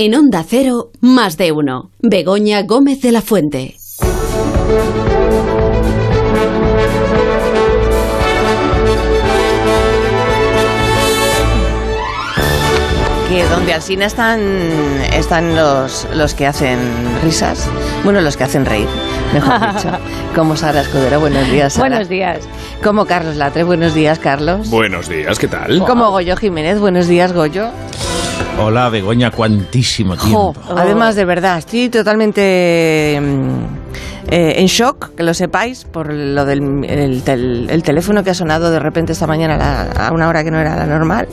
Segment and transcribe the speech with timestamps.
[0.00, 1.90] En Onda Cero, más de uno.
[1.98, 3.74] Begoña Gómez de la Fuente.
[13.28, 14.40] que donde al cine están,
[15.12, 16.78] están los, los que hacen
[17.22, 17.68] risas,
[18.04, 18.86] bueno, los que hacen reír,
[19.34, 19.90] mejor dicho,
[20.34, 21.88] como Sara Escudero, buenos días, Sara.
[21.88, 22.48] Buenos días.
[22.82, 24.70] Como Carlos Latre, buenos días, Carlos.
[24.70, 25.80] Buenos días, ¿qué tal?
[25.80, 27.70] Como Goyo Jiménez, buenos días, Goyo.
[28.60, 30.52] Hola, Begoña, cuantísimo tiempo.
[30.54, 36.44] Jo, Además, de verdad, estoy totalmente mm, eh, en shock, que lo sepáis, por lo
[36.44, 40.12] del el, tel- el teléfono que ha sonado de repente esta mañana a, la- a
[40.12, 41.28] una hora que no era la normal.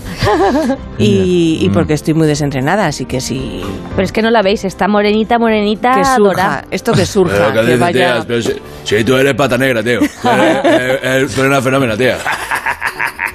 [1.00, 3.64] y, y porque estoy muy desentrenada, así que sí,
[3.96, 6.66] Pero es que no la veis, está morenita, morenita, que surja, dorada.
[6.70, 7.92] esto que surja, Pero, ¿qué que dices, vaya...
[8.14, 8.26] tías?
[8.28, 10.00] Pero si, si tú eres pata negra, tío.
[10.00, 12.18] Tú eres, eh, eh, eres una fenómena, tía.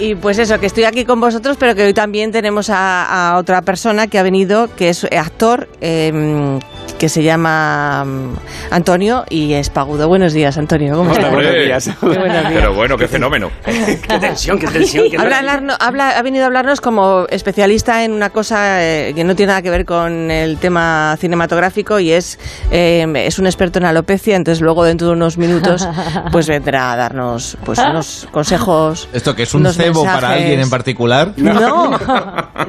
[0.00, 3.60] Y pues eso, que estoy aquí con vosotros, pero que hoy también tenemos a, otra
[3.60, 6.59] persona que ha venido, que es actor, eh,
[7.01, 8.34] que se llama mm,
[8.73, 10.06] Antonio y es pagudo.
[10.06, 10.95] Buenos días, Antonio.
[10.95, 11.90] ¿Cómo Qué buenos días.
[11.98, 13.51] Pero bueno, qué fenómeno.
[13.65, 15.09] Qué tensión, qué tensión.
[15.10, 19.48] qué Habla, ha venido a hablarnos como especialista en una cosa eh, que no tiene
[19.48, 22.38] nada que ver con el tema cinematográfico y es,
[22.71, 25.88] eh, es un experto en alopecia, entonces luego dentro de unos minutos
[26.32, 29.09] pues vendrá a darnos pues unos consejos.
[29.15, 31.32] ¿Esto que es un cebo para alguien en particular?
[31.38, 31.98] No,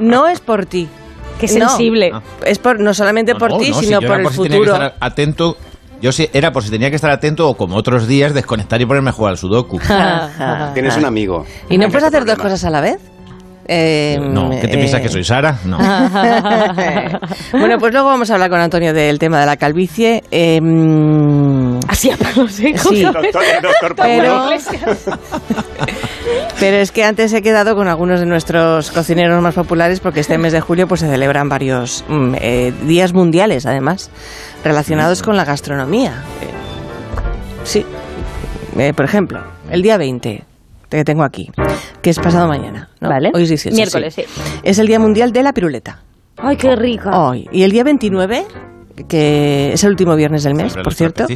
[0.00, 0.88] no es por ti.
[1.46, 1.68] Qué No.
[1.68, 2.12] sensible.
[2.44, 4.48] Es por, no solamente No, por no, ti, no, si sino por el si tenía
[4.50, 4.72] que futuro.
[4.74, 5.56] estar atento.
[6.00, 8.86] Yo sí, era por si tenía que estar atento o como otros días desconectar y
[8.86, 9.78] ponerme a jugar al sudoku.
[10.74, 11.44] Tienes un amigo.
[11.68, 12.98] ¿Y no puedes hacer dos cosas a la vez?
[13.68, 15.56] Eh, no, ¿qué te eh, piensas que soy Sara?
[15.64, 15.78] No.
[17.52, 20.24] bueno, pues luego vamos a hablar con Antonio del tema de la calvicie.
[20.32, 21.51] Eh, mm,
[21.88, 22.82] Así a palos secos.
[22.88, 23.02] Sí.
[23.02, 23.22] Doctor,
[23.62, 24.48] doctor Pero-
[26.60, 30.38] pero es que antes he quedado con algunos de nuestros cocineros más populares porque este
[30.38, 34.10] mes de julio pues se celebran varios mm, eh, días mundiales, además,
[34.64, 36.22] relacionados con la gastronomía.
[36.40, 36.46] Eh,
[37.64, 37.84] sí.
[38.78, 40.44] Eh, por ejemplo, el día 20
[40.88, 41.50] que tengo aquí,
[42.02, 42.90] que es pasado mañana.
[43.00, 43.08] ¿no?
[43.08, 43.30] Vale.
[43.34, 44.24] Hoy es 18, Miércoles, sí.
[44.62, 46.00] Es el Día Mundial de la Piruleta.
[46.36, 47.10] Ay, qué rica.
[47.18, 47.48] Hoy.
[47.50, 48.44] Y el día 29,
[49.08, 51.26] que es el último viernes del mes, Siempre por cierto,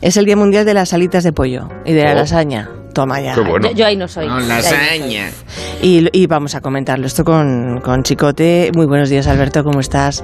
[0.00, 2.14] es el Día Mundial de las alitas de pollo y de la Oh.
[2.16, 2.70] lasaña.
[2.94, 3.34] Toma ya.
[3.34, 3.68] Qué bueno.
[3.70, 4.28] Yo, yo ahí no soy.
[4.28, 5.28] No lasaña.
[5.82, 8.70] Y, y vamos a comentarlo esto con, con Chicote.
[8.72, 10.22] Muy buenos días, Alberto, ¿cómo estás?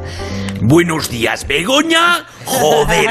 [0.63, 2.25] Buenos días, Begoña.
[2.45, 3.11] Joder.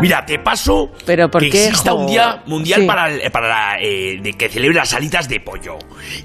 [0.00, 1.98] Mira, te paso Pero ¿por que qué, exista jo?
[1.98, 2.86] un día mundial Sí.
[2.88, 5.78] para, el- para la, eh, de que celebre las alitas de pollo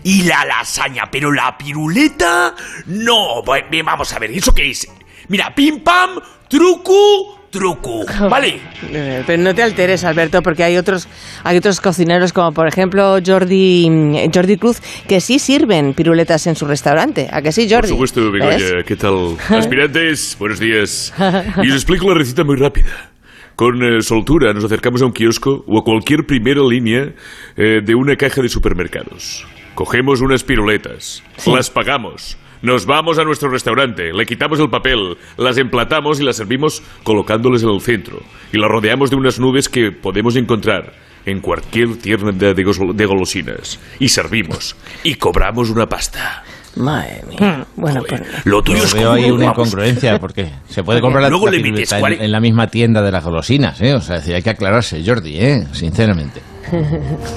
[0.03, 2.55] y la lasaña, pero la piruleta
[2.87, 3.43] no.
[3.43, 4.87] Vamos a ver, ¿eso qué es?
[5.27, 8.05] Mira, pim pam, truco, truco.
[8.29, 8.59] ¿Vale?
[8.91, 11.07] Eh, Pero no te alteres, Alberto, porque hay otros,
[11.43, 16.65] hay otros cocineros, como por ejemplo Jordi, Jordi Cruz, que sí sirven piruletas en su
[16.65, 17.27] restaurante.
[17.31, 17.89] ¿A que sí, Jordi?
[17.89, 18.83] Por supuesto, Begoña.
[18.85, 19.35] ¿Qué tal?
[19.49, 21.13] Aspirantes, buenos días.
[21.63, 23.11] Y os explico la receta muy rápida.
[23.55, 27.13] Con eh, soltura nos acercamos a un kiosco o a cualquier primera línea
[27.55, 29.45] eh, de una caja de supermercados.
[29.75, 35.57] Cogemos unas piruletas, las pagamos, nos vamos a nuestro restaurante, le quitamos el papel, las
[35.57, 38.19] emplatamos y las servimos colocándolas en el centro.
[38.51, 40.93] Y las rodeamos de unas nubes que podemos encontrar
[41.25, 43.79] en cualquier tienda de, gos- de golosinas.
[43.99, 44.75] Y servimos.
[45.03, 46.43] Y cobramos una pasta.
[46.75, 47.65] Madre mía.
[47.77, 48.21] Bueno, pues.
[48.43, 49.67] Lo tuyo Yo es veo ahí como- una vamos.
[49.69, 53.23] incongruencia, porque se puede comprar la, Luego la en, en la misma tienda de las
[53.23, 53.93] golosinas, ¿eh?
[53.93, 55.63] O sea, es decir, hay que aclararse, Jordi, ¿eh?
[55.71, 56.41] Sinceramente.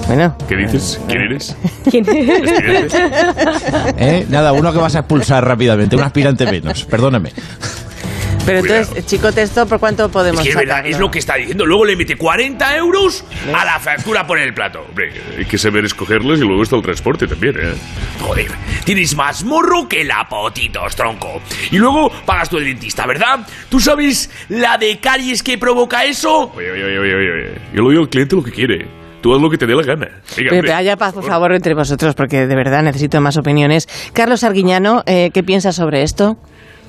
[0.07, 0.35] Bueno.
[0.47, 0.99] ¿Qué dices?
[1.07, 1.55] ¿Quién eres?
[1.89, 2.53] ¿Quién es?
[2.53, 2.93] ¿Aspirantes?
[3.97, 4.25] ¿Eh?
[4.29, 7.31] Nada, uno que vas a expulsar rápidamente, un aspirante menos, perdóname.
[8.45, 8.81] Pero Cuidado.
[8.81, 10.95] entonces, Chicote, ¿esto por cuánto Es podemos que es verdad, sacarlo?
[10.95, 11.65] es lo que está diciendo.
[11.67, 13.23] Luego le mete 40 euros
[13.53, 14.81] a la factura por el plato.
[14.89, 17.73] Hombre, hay que saber escogerles y luego está el transporte también, ¿eh?
[18.21, 18.47] Joder,
[18.85, 21.41] tienes más morro que la potitos, tronco.
[21.69, 23.45] Y luego pagas tú el dentista, ¿verdad?
[23.69, 26.51] ¿Tú sabes la de caries que provoca eso?
[26.55, 27.51] Oye, oye, oye, oye, oye.
[27.75, 28.87] Yo le digo al cliente lo que quiere.
[29.21, 30.07] Tú haz lo que te dé la gana.
[30.37, 33.87] Venga, pero haya paz, por favor, entre vosotros, porque de verdad necesito más opiniones.
[34.13, 36.37] Carlos Arguiñano, eh, ¿qué piensas sobre esto?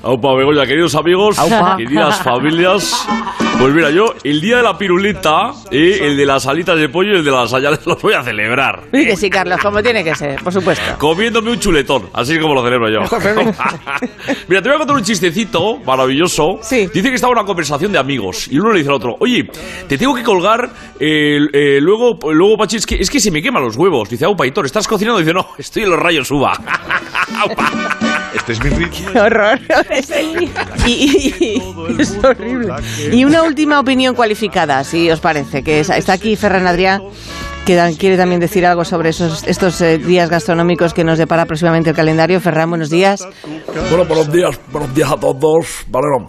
[0.02, 1.76] Aupa, Begoña, queridos amigos, Aupa.
[1.76, 3.06] queridas familias.
[3.60, 7.12] Pues mira, yo el día de la piruleta, eh, el de las alitas de pollo
[7.12, 8.84] y el de las ayales los voy a celebrar.
[8.92, 10.82] Sí, que sí, Carlos, como tiene que ser, por supuesto.
[10.96, 13.00] Comiéndome un chuletón, así es como lo celebro yo.
[14.48, 16.58] Mira, te voy a contar un chistecito maravilloso.
[16.62, 16.88] Sí.
[16.92, 19.44] Dice que estaba una conversación de amigos y uno le dice al otro, oye,
[19.86, 23.42] te tengo que colgar eh, eh, luego, luego Pachi, es que, es que se me
[23.42, 24.08] queman los huevos.
[24.08, 25.18] Dice, Aupa, Hitor, ¿estás cocinando?
[25.20, 26.52] Dice, no, estoy en los rayos uva.
[27.40, 27.70] Aupa.
[28.34, 29.10] Este es mi ritmo.
[29.12, 29.58] Qué horror.
[30.86, 32.72] y, y- y- es horrible.
[33.12, 37.00] Y una última opinión cualificada, si os parece, que es- está aquí Ferran Adrià,
[37.66, 41.90] queda- quiere también decir algo sobre esos, estos eh, días gastronómicos que nos depara próximamente
[41.90, 42.40] el calendario.
[42.40, 43.26] Ferran, buenos días.
[43.90, 45.66] Bueno, buenos días, buenos días a todos.
[45.88, 46.26] Vale, no.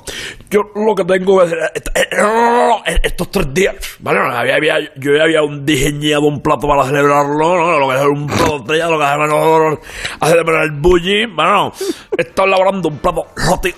[0.49, 1.53] Yo lo que tengo es.
[1.53, 1.57] eh,
[1.95, 4.19] eh, Estos tres días, ¿vale?
[4.19, 7.79] No, había, había- yo ya había un diseñado un plato para celebrarlo, ¿no?
[7.79, 9.79] Lo que es un plato estrella, lo que es
[10.19, 11.51] a celebrar el bully, ¿vale?
[11.51, 11.73] No.
[12.17, 13.75] Estado elaborando un plato roti-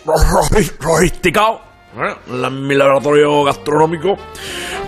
[1.96, 4.16] En mi laboratorio gastronómico,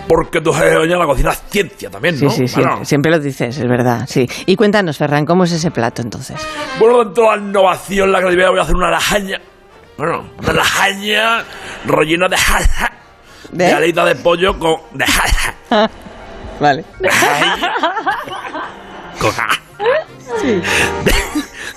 [0.08, 2.30] porque tú sabes, la cocina es ciencia también, Sí, ¿no?
[2.30, 2.60] sí, sí.
[2.60, 4.04] Bueno, Siempre lo dices, es verdad.
[4.08, 4.28] Sí.
[4.46, 6.36] Y cuéntanos, Ferran, ¿cómo es ese plato entonces?
[6.80, 9.40] Bueno, dentro de la innovación, la creatividad, voy a hacer una lasaña.
[9.96, 11.44] Bueno, una lasaña
[11.86, 12.92] rellena de salsa.
[13.52, 13.64] ¿De?
[13.66, 14.74] De alita de pollo con.
[14.92, 15.54] De salsa.
[16.60, 16.84] Vale.
[19.20, 19.32] Con.
[21.04, 21.12] De,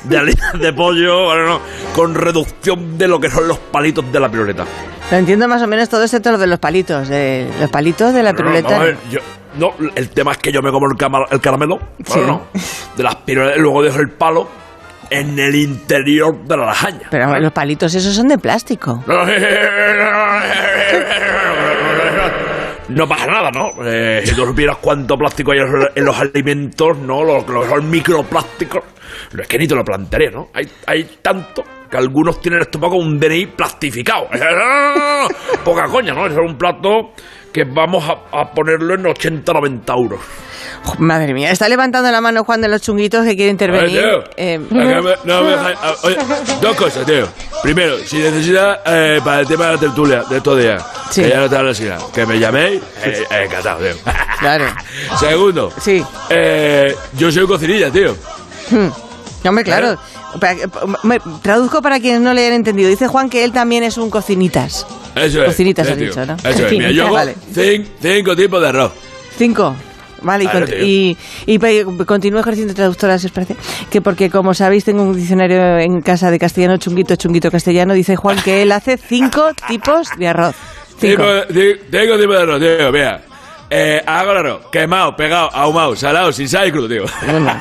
[0.04, 1.60] de alitas de pollo, bueno,
[1.96, 4.66] con reducción de lo que son los palitos de la piruleta.
[5.12, 8.24] Lo entiendo más o menos todo esto lo de los palitos, de los palitos de
[8.24, 8.80] la No, piruleta.
[8.80, 9.20] ver, yo-
[9.58, 10.96] no, el tema es que yo me como el,
[11.32, 12.14] el caramelo, Sí.
[12.20, 12.62] bueno, no,
[12.96, 14.48] de las piruletas, y luego dejo el palo
[15.10, 17.08] en el interior de la lasaña.
[17.10, 19.04] Pero los palitos esos son de plástico.
[22.90, 23.72] No pasa nada, ¿no?
[23.86, 25.60] Eh, si tú supieras cuánto plástico hay
[25.96, 27.24] en los alimentos, ¿no?
[27.24, 28.84] Lo, lo que son microplásticos.
[29.34, 30.50] No es que ni te lo plantearé, ¿no?
[30.54, 34.28] Hay, hay tanto que algunos tienen el estómago un DNI plastificado.
[35.64, 36.28] Poca coña, ¿no?
[36.28, 37.14] Es un plato
[37.54, 40.20] que vamos a, a ponerlo en 80, 90 euros.
[40.98, 44.00] Madre mía, está levantando la mano Juan de los chunguitos que quiere intervenir.
[44.00, 46.18] Oye, tío, Eh, es que me- no me dejáis- oye,
[46.62, 47.28] dos cosas, tío.
[47.62, 51.24] Primero, si necesitas eh, para el tema de la tertulia de estos días, Sí.
[51.24, 53.96] que ya no te así nada, que me llaméis, eh, eh, encantado, tío.
[54.40, 54.66] Claro.
[55.20, 56.04] Segundo, Sí.
[56.30, 58.16] eh, yo soy cocinilla, tío.
[59.48, 59.98] Hombre, claro.
[60.40, 60.68] Para que-
[61.04, 62.90] me- traduzco para quienes no le hayan entendido.
[62.90, 64.86] Dice Juan que él también es un cocinitas.
[65.16, 65.46] Eso es.
[65.48, 66.08] Cocinitas has tío.
[66.08, 66.36] dicho, ¿no?
[66.44, 66.72] Eso es.
[66.72, 67.36] Mira, yo hago Vale.
[67.54, 68.92] cin- cinco tipos de arroz.
[69.38, 69.76] Cinco.
[70.22, 71.60] Vale, y, Claro, y, y
[72.06, 73.56] continúo ejerciendo traductora, si os parece.
[73.90, 77.94] Que porque, como sabéis, tengo un diccionario en casa de castellano chunguito, chunguito castellano.
[77.94, 80.56] Dice Juan que él hace cinco tipos de arroz.
[81.00, 81.24] Cinco.
[81.48, 81.54] Tipo-
[81.90, 82.92] cinco tipos de arroz, tío.
[82.92, 83.22] Mira.
[83.72, 87.06] Eh, arroz quemado, pegado, ahumado, salado, sin sal y crudo, tío.
[87.26, 87.52] Bueno,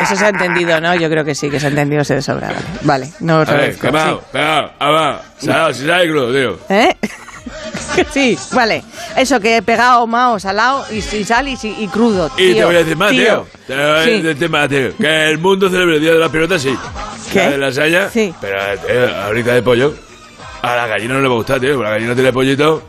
[0.00, 0.94] eso se ha entendido, ¿no?
[0.94, 2.52] Yo creo que sí, que se ha entendido, se de sobra.
[2.82, 6.58] Vale, no A ver, quemado, pegado, ahumado, salado, sin sal y crudo, tío.
[6.68, 6.96] ¿Eh?
[8.12, 8.84] Sí, vale.
[9.16, 12.30] Eso que he pegado, mao, salado y sin sal y, y crudo.
[12.36, 13.46] Y te tío, voy a decir más, tío.
[13.66, 14.22] Te voy a Sí.
[14.22, 14.96] decir más, tío.
[14.96, 16.76] Que el mundo celebra el día de la pelota, sí.
[17.32, 17.40] ¿Qué?
[17.40, 18.08] La de lasaña.
[18.10, 18.32] Sí.
[18.40, 19.94] Pero, tío, ahorita de pollo.
[20.62, 21.82] A la gallina no le va a gustar, tío.
[21.82, 22.82] La gallina tiene pollito.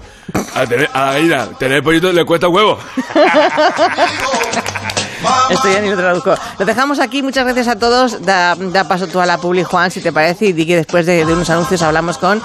[0.56, 2.78] A, tener- a la gallina tener pollito le cuesta huevo.
[5.50, 6.36] Esto ya ni lo traduzco.
[6.58, 7.22] Lo dejamos aquí.
[7.22, 8.22] Muchas gracias a todos.
[8.26, 10.46] Da, da paso tú a la publi, Juan, si te parece.
[10.48, 12.42] Y di que después de, de unos anuncios hablamos con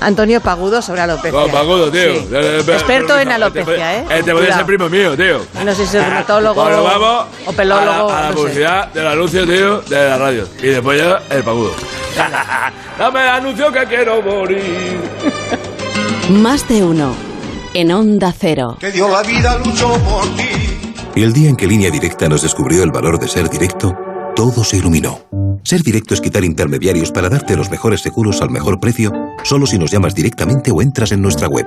[0.00, 1.32] Antonio Pagudo sobre alopecia.
[1.40, 2.12] Con Pagudo, tío.
[2.14, 2.28] Sí.
[2.32, 4.04] Eh, eh, Experto en eh, alopecia, ¿eh?
[4.10, 5.40] Este podría ser primo mío, tío.
[5.64, 8.10] No sé si es dermatólogo Bueno, vamos o pelólogo.
[8.10, 8.38] a la, a la no sé.
[8.42, 10.48] publicidad del anuncio, tío, de la radio.
[10.62, 11.72] Y después ya el pagudo.
[12.98, 15.00] Dame el anuncio que quiero morir.
[16.28, 17.14] Más de uno.
[17.72, 18.76] En Onda Cero.
[18.78, 20.42] que dio la vida luchó por ti.
[21.14, 23.96] Y el día en que Línea Directa nos descubrió el valor de ser directo,
[24.36, 25.20] todo se iluminó.
[25.62, 29.10] Ser directo es quitar intermediarios para darte los mejores seguros al mejor precio,
[29.42, 31.66] solo si nos llamas directamente o entras en nuestra web.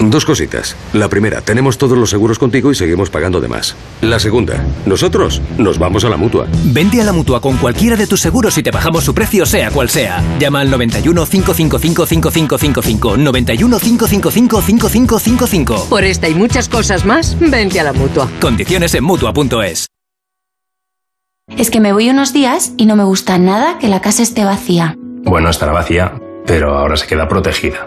[0.00, 0.76] Dos cositas.
[0.92, 3.74] La primera, tenemos todos los seguros contigo y seguimos pagando de más.
[4.00, 6.46] La segunda, nosotros nos vamos a la mutua.
[6.66, 9.70] Vente a la mutua con cualquiera de tus seguros y te bajamos su precio, sea
[9.70, 10.22] cual sea.
[10.38, 13.16] Llama al 91 555 5555.
[13.16, 15.86] 91 555 5555.
[15.88, 18.28] Por esta y muchas cosas más, vente a la mutua.
[18.40, 19.86] Condiciones en mutua.es.
[21.56, 24.44] Es que me voy unos días y no me gusta nada que la casa esté
[24.44, 24.96] vacía.
[25.24, 26.14] Bueno, estará vacía,
[26.46, 27.86] pero ahora se queda protegida.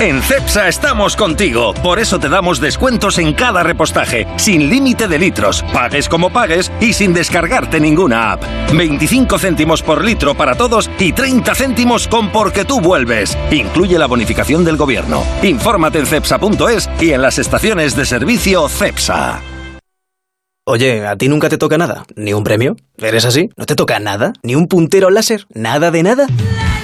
[0.00, 5.18] En CEPSA estamos contigo, por eso te damos descuentos en cada repostaje, sin límite de
[5.18, 8.44] litros, pagues como pagues y sin descargarte ninguna app.
[8.72, 13.36] 25 céntimos por litro para todos y 30 céntimos con porque tú vuelves.
[13.50, 15.24] Incluye la bonificación del gobierno.
[15.42, 19.40] Infórmate en cepsa.es y en las estaciones de servicio CEPSA.
[20.64, 22.04] Oye, ¿a ti nunca te toca nada?
[22.14, 22.76] ¿Ni un premio?
[22.98, 23.50] ¿Eres así?
[23.56, 24.32] ¿No te toca nada?
[24.44, 25.46] ¿Ni un puntero láser?
[25.54, 26.26] ¿Nada de nada?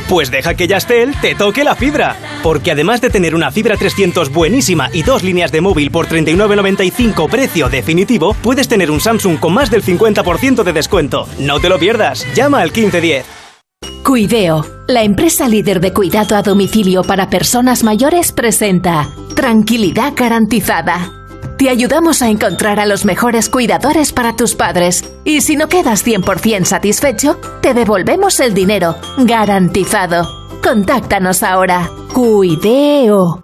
[0.09, 2.17] Pues deja que Yastel te toque la fibra.
[2.43, 7.29] Porque además de tener una fibra 300 buenísima y dos líneas de móvil por 39.95
[7.31, 11.27] precio definitivo, puedes tener un Samsung con más del 50% de descuento.
[11.39, 12.27] No te lo pierdas.
[12.35, 13.25] Llama al 1510.
[14.05, 21.24] Cuideo, la empresa líder de cuidado a domicilio para personas mayores presenta Tranquilidad garantizada.
[21.59, 26.05] Te ayudamos a encontrar a los mejores cuidadores para tus padres y si no quedas
[26.05, 30.27] 100% satisfecho, te devolvemos el dinero, garantizado.
[30.63, 31.91] Contáctanos ahora.
[32.13, 33.44] Cuideo.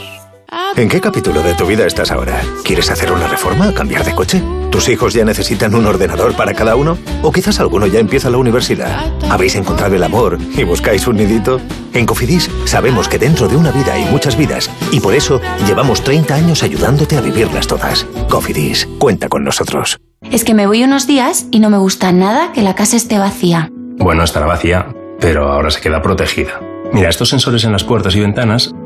[0.75, 2.41] ¿En qué capítulo de tu vida estás ahora?
[2.63, 3.73] ¿Quieres hacer una reforma?
[3.73, 4.41] ¿Cambiar de coche?
[4.69, 6.97] ¿Tus hijos ya necesitan un ordenador para cada uno?
[7.23, 9.11] ¿O quizás alguno ya empieza la universidad?
[9.29, 11.59] ¿Habéis encontrado el amor y buscáis un nidito?
[11.93, 16.03] En Cofidis sabemos que dentro de una vida hay muchas vidas y por eso llevamos
[16.03, 18.05] 30 años ayudándote a vivirlas todas.
[18.29, 19.99] Cofidis, cuenta con nosotros.
[20.31, 23.17] Es que me voy unos días y no me gusta nada que la casa esté
[23.17, 23.69] vacía.
[23.97, 24.87] Bueno, estará vacía,
[25.19, 26.61] pero ahora se queda protegida.
[26.93, 28.73] Mira, estos sensores en las puertas y ventanas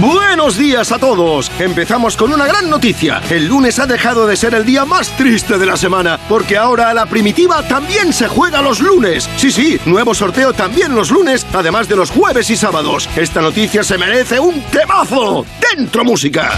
[0.00, 1.50] Buenos días a todos.
[1.58, 3.20] Empezamos con una gran noticia.
[3.30, 6.88] El lunes ha dejado de ser el día más triste de la semana, porque ahora
[6.90, 9.28] a la primitiva también se juega los lunes.
[9.36, 13.08] Sí, sí, nuevo sorteo también los lunes, además de los jueves y sábados.
[13.16, 15.44] Esta noticia se merece un temazo.
[15.76, 16.50] Dentro música.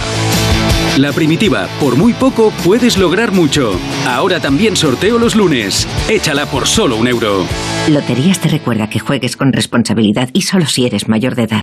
[0.96, 3.78] La primitiva, por muy poco puedes lograr mucho.
[4.06, 5.88] Ahora también sorteo los lunes.
[6.08, 7.44] Échala por solo un euro.
[7.88, 11.62] Loterías te recuerda que juegues con responsabilidad y solo si eres mayor de edad.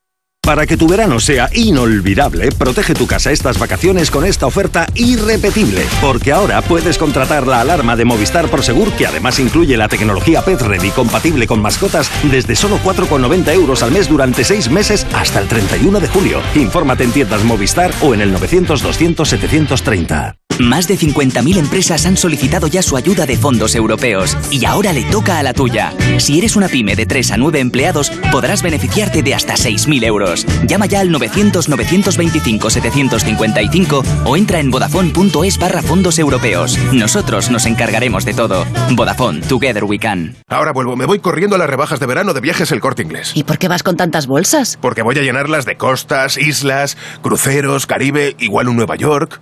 [0.43, 5.85] Para que tu verano sea inolvidable, protege tu casa estas vacaciones con esta oferta irrepetible.
[6.01, 10.59] Porque ahora puedes contratar la alarma de Movistar Prosegur, que además incluye la tecnología Pet
[10.59, 15.47] Ready compatible con mascotas, desde solo 4,90 euros al mes durante 6 meses hasta el
[15.47, 16.41] 31 de julio.
[16.55, 20.40] Infórmate en tiendas Movistar o en el 900-200-730.
[20.59, 25.03] Más de 50.000 empresas han solicitado ya su ayuda de fondos europeos y ahora le
[25.03, 25.93] toca a la tuya.
[26.17, 30.45] Si eres una pyme de 3 a 9 empleados, podrás beneficiarte de hasta 6.000 euros.
[30.67, 36.77] Llama ya al 900-925-755 o entra en vodafone.es barra fondos europeos.
[36.91, 38.65] Nosotros nos encargaremos de todo.
[38.91, 40.35] Vodafone, Together We Can.
[40.47, 43.31] Ahora vuelvo, me voy corriendo a las rebajas de verano de viajes El Corte Inglés.
[43.35, 44.77] ¿Y por qué vas con tantas bolsas?
[44.81, 49.39] Porque voy a llenarlas de costas, islas, cruceros, Caribe, igual un Nueva York.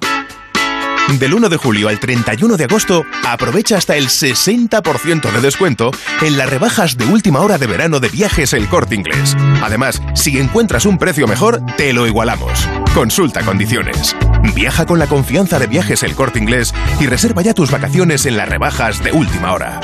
[1.17, 5.89] Del 1 de julio al 31 de agosto, aprovecha hasta el 60% de descuento
[6.21, 9.35] en las rebajas de última hora de verano de viajes El Corte Inglés.
[9.63, 12.67] Además, si encuentras un precio mejor, te lo igualamos.
[12.93, 14.15] Consulta condiciones.
[14.53, 18.37] Viaja con la confianza de viajes El Corte Inglés y reserva ya tus vacaciones en
[18.37, 19.81] las rebajas de última hora.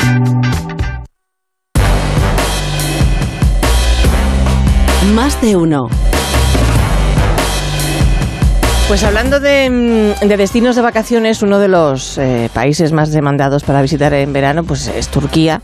[5.13, 5.89] Más de uno.
[8.87, 13.63] Pues hablando de, mm, de destinos de vacaciones, uno de los eh, países más demandados
[13.63, 15.61] para visitar en verano pues es Turquía.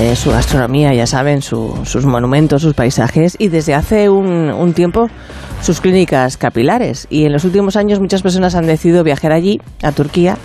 [0.00, 4.72] Eh, su gastronomía, ya saben, su- sus monumentos, sus paisajes y desde hace un, un
[4.72, 5.08] tiempo
[5.60, 7.06] sus clínicas capilares.
[7.10, 10.38] Y en los últimos años muchas personas han decidido viajar allí, a Turquía,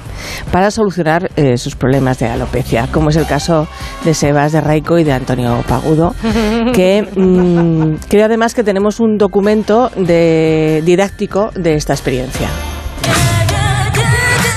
[0.52, 3.66] para solucionar eh, sus problemas de alopecia, como es el caso
[4.04, 6.14] de Sebas de Raico y de Antonio Pagudo,
[6.74, 12.50] que mm, creo además que tenemos un documento de, didáctico de esta experiencia.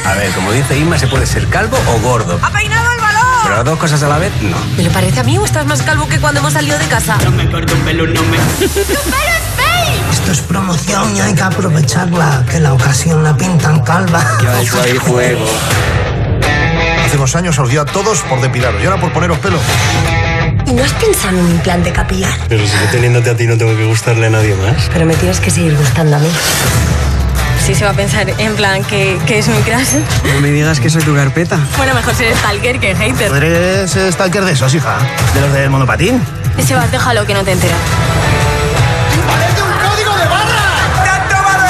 [0.05, 2.37] A ver, como dice Inma, se puede ser calvo o gordo.
[3.49, 4.57] Pero dos cosas a la vez, no.
[4.77, 7.17] ¿Me lo parece a mí o estás más calvo que cuando hemos salido de casa?
[7.25, 8.37] No me corto un pelo, no me...
[8.37, 10.13] ¡Tu pelo es!
[10.13, 14.23] Esto es promoción y hay que aprovecharla, que la ocasión la pintan calva.
[14.43, 15.47] Yo soy fuego.
[17.05, 19.59] Hace unos años os dio a todos por depilaros y ahora por poneros pelo.
[20.67, 22.39] ¿Y no has pensado en un plan de capilar?
[22.49, 24.91] Pero si yo teniéndote a ti no tengo que gustarle a nadie más.
[24.93, 26.29] Pero me tienes que seguir gustando a mí.
[27.69, 29.97] Sí se va a pensar en plan que, que es mi crush.
[30.35, 31.59] No me digas que soy tu carpeta.
[31.77, 33.31] Bueno, mejor ser stalker que hater.
[33.31, 34.97] ¿Eres stalker de esos, hija?
[35.35, 36.19] ¿De los del monopatín?
[36.57, 37.77] Ese va, déjalo que no te enteras.
[39.27, 41.05] ¡Parece un código de barra!
[41.05, 41.65] ¡Te han tomado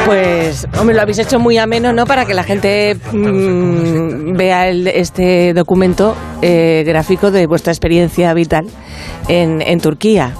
[0.00, 2.06] el Pues, hombre, lo habéis hecho muy ameno, ¿no?
[2.06, 8.66] Para que la gente mm, vea el- este documento eh, gráfico de vuestra experiencia vital
[9.28, 10.32] en, en Turquía.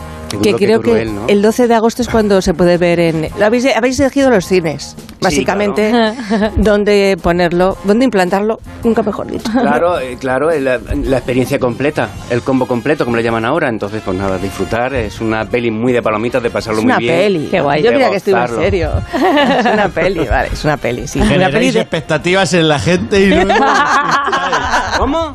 [0.43, 3.29] Que creo que el 12 de agosto es cuando se puede ver en...
[3.39, 5.93] Lo habéis, habéis elegido los cines, básicamente,
[6.57, 9.51] donde ponerlo, donde implantarlo, nunca mejor dicho.
[9.53, 13.69] Claro, eh, claro, la, la experiencia completa, el combo completo, como le llaman ahora.
[13.69, 14.95] Entonces, pues nada, disfrutar.
[14.95, 17.15] Es una peli muy de palomitas, de pasarlo Es muy una bien.
[17.17, 17.49] peli.
[17.51, 17.83] Qué guay.
[17.83, 18.61] Yo creía que en gozarlo.
[18.61, 18.91] serio.
[19.61, 21.21] Es una peli, vale, es una peli, sí.
[21.21, 21.81] Una peli de...
[21.81, 23.53] expectativas en la gente y luego...
[24.99, 25.35] ¿Cómo?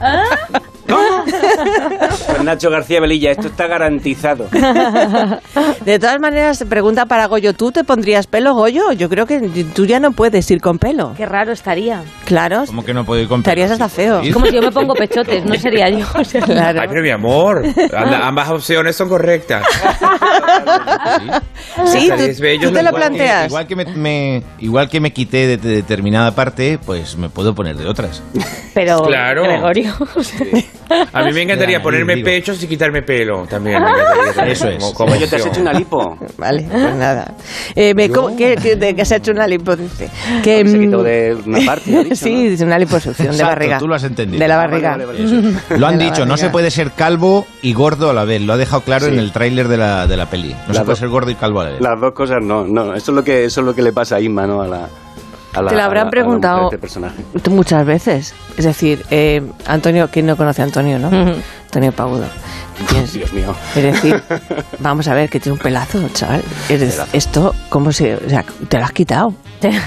[0.87, 4.47] Pues Nacho García Velilla, esto está garantizado.
[5.85, 8.91] De todas maneras, pregunta para Goyo, ¿tú te pondrías pelo, Goyo?
[8.93, 9.39] Yo creo que
[9.73, 11.13] tú ya no puedes ir con pelo.
[11.17, 12.03] Qué raro estaría.
[12.25, 14.21] Claro, Como que no puedo ir con estarías hasta feo.
[14.21, 16.05] Es como si yo me pongo pechotes, no sería yo.
[16.15, 16.81] O sea, Claro.
[16.81, 19.63] Ay, pero mi amor, anda- ambas opciones son correctas.
[21.85, 22.93] Sí, Hasta tú- tú te lo pueden.
[23.13, 23.47] planteas.
[23.47, 27.53] Igual que me, me- igual que me quité de, de determinada parte, pues me puedo
[27.53, 28.23] poner de otras.
[28.73, 29.43] Pero, Claro.
[29.43, 29.93] Gregorio.
[31.13, 33.81] A mí me encantaría ponerme pechos y quitarme pelo también.
[34.47, 34.77] Eso es.
[34.83, 36.17] Como- como Oye, ¿te has hecho una lipo?
[36.37, 37.33] Vale, pues nada.
[37.75, 39.75] Eh, me- ¿cómo- qué- qué- de que se ha hecho una lipo?
[39.75, 40.09] Dice.
[40.43, 43.77] Que, Se mm, quitó de una parte, dicho, sí, dice una liposucción de barriga.
[43.79, 44.39] tú lo has entendido.
[44.41, 44.91] De la vale, barriga.
[44.91, 45.79] vale, vale.
[45.79, 48.41] Lo han dicho, no se puede ser calvo y gordo a la vez.
[48.41, 49.13] Lo ha dejado claro Sí.
[49.13, 50.53] en el tráiler de la, de la peli.
[50.67, 51.81] No La se puede ser gordo y calvo a la vez.
[51.81, 52.93] Las dos cosas no, no.
[52.93, 54.61] Eso es lo que, eso es lo que le pasa a Inma, ¿no?
[54.61, 54.89] A la,
[55.53, 57.23] a la- Te lo habrán a la preguntado este personaje.
[57.41, 58.33] tú muchas veces.
[58.57, 61.09] Es decir, eh, Antonio, ¿quién no conoce a Antonio, no?
[61.65, 62.25] Antonio Paudo.
[62.89, 63.53] Tienes- Dios mío.
[63.75, 64.21] Es decir,
[64.79, 66.41] vamos a ver, que tiene un pelazo, chaval.
[66.69, 68.15] Es decir, esto, ¿cómo se...?
[68.15, 69.33] O sea, te lo has quitado.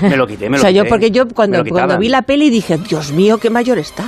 [0.03, 0.91] Me lo quité, me o lo sea, yo, quité.
[0.91, 4.05] porque yo cuando, cuando vi la peli dije, Dios mío, qué mayor está.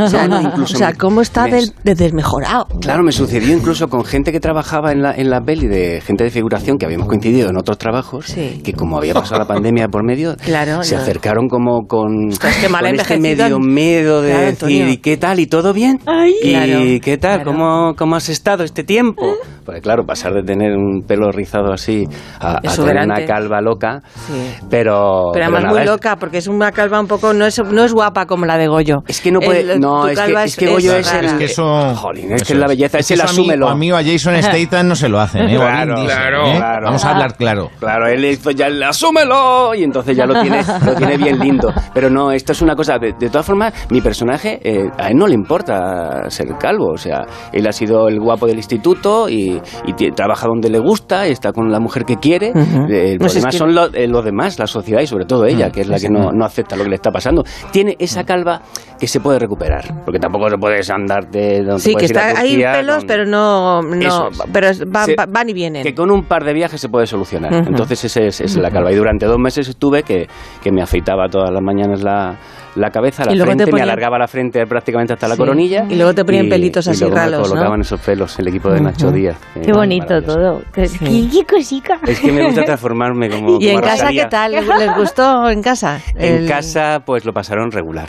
[0.00, 2.66] O sea, No, o sea, me- cómo está me- del- de desmejorado.
[2.80, 6.24] Claro, me sucedió incluso con gente que trabajaba en la, en la peli, de gente
[6.24, 10.04] de figuración que habíamos coincidido en otros trabajos, que como había pasado la pandemia por
[10.04, 11.02] medio, Claro, se no.
[11.02, 12.30] acercaron como con,
[12.60, 13.20] qué mal con este envejecido.
[13.20, 13.58] medio
[13.88, 14.88] miedo de Claro, decir, Antonio.
[14.90, 15.40] ¿y qué tal?
[15.40, 15.98] ¿Y todo bien?
[16.42, 17.42] ¿Y Claro, qué tal?
[17.44, 19.34] ¿Cómo, ¿Cómo has estado este tiempo?
[19.64, 22.04] Pues claro, pasar de tener un pelo rizado así
[22.40, 24.32] a, a tener una calva loca, Sí.
[24.70, 25.30] pero...
[25.32, 27.84] Pero además nada, muy es- loca, porque es una calva un poco, no es, no
[27.84, 29.02] es guapa como la de Goyo.
[29.06, 29.60] Es que no puede.
[29.72, 31.24] El- no, es que, calva es que Goyo es, el.
[31.26, 31.94] Es que eso...
[31.96, 33.68] Jolín, es eso que es la belleza, es, el asúmelo.
[33.68, 35.56] A mí o a Jason Statham no se lo hacen, ¿eh?
[35.56, 36.56] Claro, claro, ¿eh?
[36.56, 36.84] claro.
[36.86, 37.70] Vamos a hablar claro.
[37.78, 41.72] Claro, él hizo ya el asúmelo y entonces ya lo tiene, lo tiene bien lindo.
[41.92, 42.98] Pero no, esto es una cosa.
[42.98, 46.92] De, de todas formas, mi personaje, eh, a él no le importa ser calvo.
[46.92, 51.28] O sea, él ha sido el guapo del instituto y, y trabaja donde le gusta,
[51.28, 52.50] y está con la mujer que quiere.
[52.54, 52.86] Ujú.
[52.90, 55.44] Eh, el No problema es que- son eh, los demás, la sociedad y sobre todo
[55.46, 57.42] ella, que es la que no, no acepta lo que le está pasando.
[57.72, 58.62] Tiene esa calva
[58.98, 61.62] que se puede recuperar, porque tampoco se puedes andarte.
[61.62, 63.94] no Sí, que puedes está, hay Turquía pelos, con- pero no, no
[64.30, 64.38] es.
[64.52, 65.82] pero van, Se- va- van y vienen.
[65.82, 67.52] que con un par de viajes se puede solucionar.
[67.52, 67.68] Ujú.
[67.70, 68.90] Entonces ese es, esa es la calva.
[68.92, 70.26] Y durante dos meses estuve que,
[70.62, 72.36] que me afeitaba todas las mañanas la,
[72.78, 75.38] la cabeza, la Y luego te frente, me alargaba la frente prácticamente hasta la Sí.
[75.40, 75.84] coronilla.
[75.88, 77.48] Y luego te ponían pelitos y así luego ralos, Me ¿no?
[77.50, 79.16] colocaban esos pelos el equipo de Nacho Ujú.
[79.16, 79.36] Díaz.
[79.54, 80.62] Qué Eh, bonito todo.
[80.72, 81.98] Qué, qué- qué cosica.
[82.06, 83.58] Es que me gusta transformarme como.
[83.60, 84.24] ¿Y en como casa Rosalía.
[84.24, 84.52] qué tal?
[84.52, 86.00] ¿Les gustó en casa?
[86.14, 88.08] En El- casa, pues lo pasaron regular.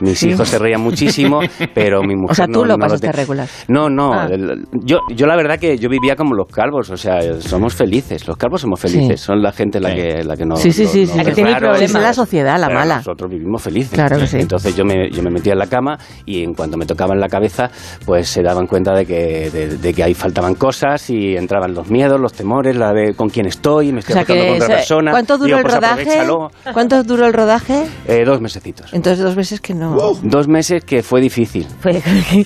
[0.00, 0.30] Mis Sí.
[0.30, 1.40] hijos se reían muchísimo,
[1.74, 3.48] pero mi mujer O sea, tú no, lo no pasaste te- regular.
[3.68, 4.12] No, no.
[4.12, 4.28] Ah.
[4.72, 8.26] yo, yo la verdad que yo vivía como los calvos, o sea, somos felices.
[8.26, 9.20] Los calvos somos felices.
[9.20, 9.26] Sí.
[9.26, 10.56] Son la gente la que, la que no.
[10.56, 11.16] Sí, sí, sí, no sí.
[11.18, 11.82] La que tiene problemas.
[11.82, 12.96] Es la sociedad, la Pero mala.
[12.96, 13.92] Nosotros vivimos felices.
[13.94, 14.38] Claro que sí.
[14.38, 17.20] Entonces yo me, yo me metía en la cama y en cuanto me tocaba en
[17.20, 17.70] la cabeza,
[18.04, 21.90] pues se daban cuenta de que, de, de que ahí faltaban cosas y entraban los
[21.90, 24.66] miedos, los temores, la de con quién estoy, me O estoy sea, que con otra
[24.76, 25.10] persona.
[25.12, 26.26] ¿Cuánto duró Digo, el pues rodaje?
[26.72, 27.84] ¿Cuánto duró el rodaje?
[28.06, 28.92] Eh, dos mesecitos.
[28.92, 29.83] Entonces dos meses que no.
[29.90, 30.12] No.
[30.22, 31.66] Dos meses que fue difícil.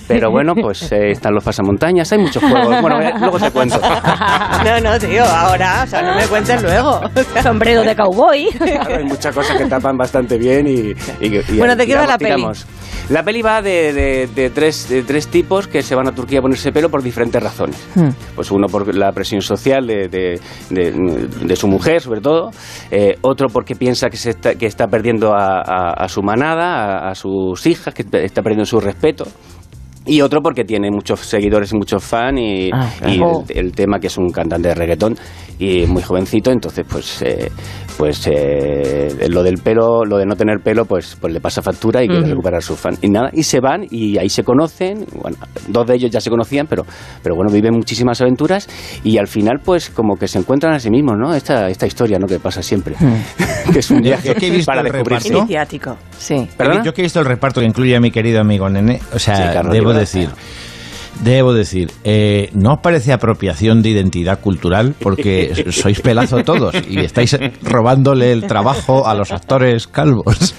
[0.07, 2.81] Pero bueno, pues eh, están los pasamontañas, hay muchos juegos.
[2.81, 3.79] Bueno, eh, luego te cuento.
[4.65, 7.01] No, no, tío, ahora, o sea, no me cuentes luego.
[7.43, 8.47] Sombrero de cowboy.
[8.57, 10.93] Claro, hay muchas cosas que tapan bastante bien y...
[11.25, 12.43] y- y- Bueno, ¿de qué va la peli?
[13.09, 16.39] La peli va de, de- de tres, de tres tipos que se van a Turquía
[16.39, 17.75] a ponerse pelo por diferentes razones.
[17.95, 18.09] Hmm.
[18.35, 22.51] Pues uno por la presión social de, de- de- de su mujer, sobre todo.
[22.91, 27.07] Eh, otro porque piensa que, se está, que está perdiendo a, a- a su manada,
[27.07, 29.25] a, a sus hijas, que está perdiendo su respeto.
[30.05, 33.13] Y otro porque tiene muchos seguidores y muchos fans y, Ah, claro.
[33.13, 33.43] y Oh.
[33.49, 35.15] el, el tema que es un cantante de reggaetón
[35.59, 37.51] y muy jovencito, entonces pues eh,
[37.99, 42.01] pues eh, lo del pelo, lo de no tener pelo, pues pues le pasa factura
[42.01, 42.29] y quiere Ujú.
[42.29, 42.95] recuperar su fan.
[43.01, 45.35] Y nada, y se van y ahí se conocen, bueno,
[45.67, 46.85] dos de ellos ya se conocían, pero
[47.21, 48.69] pero bueno, viven muchísimas aventuras
[49.03, 51.35] y al final pues como que se encuentran a sí mismos, ¿no?
[51.35, 52.25] Esta esta historia, ¿no?
[52.25, 52.95] que pasa siempre.
[53.73, 55.35] que es un viaje que he visto para descubrirse.
[55.35, 56.47] Iniciático, sí.
[56.55, 56.83] ¿Perdona?
[56.85, 59.35] Yo que he visto el reparto que incluye a mi querido amigo Nene, o sea,
[59.35, 60.29] Sí, Carlos debo decir,
[61.23, 64.95] debo decir, eh, ¿no os parece apropiación de identidad cultural?
[64.99, 70.55] Porque sois pelazo todos y estáis robándole el trabajo a los actores calvos.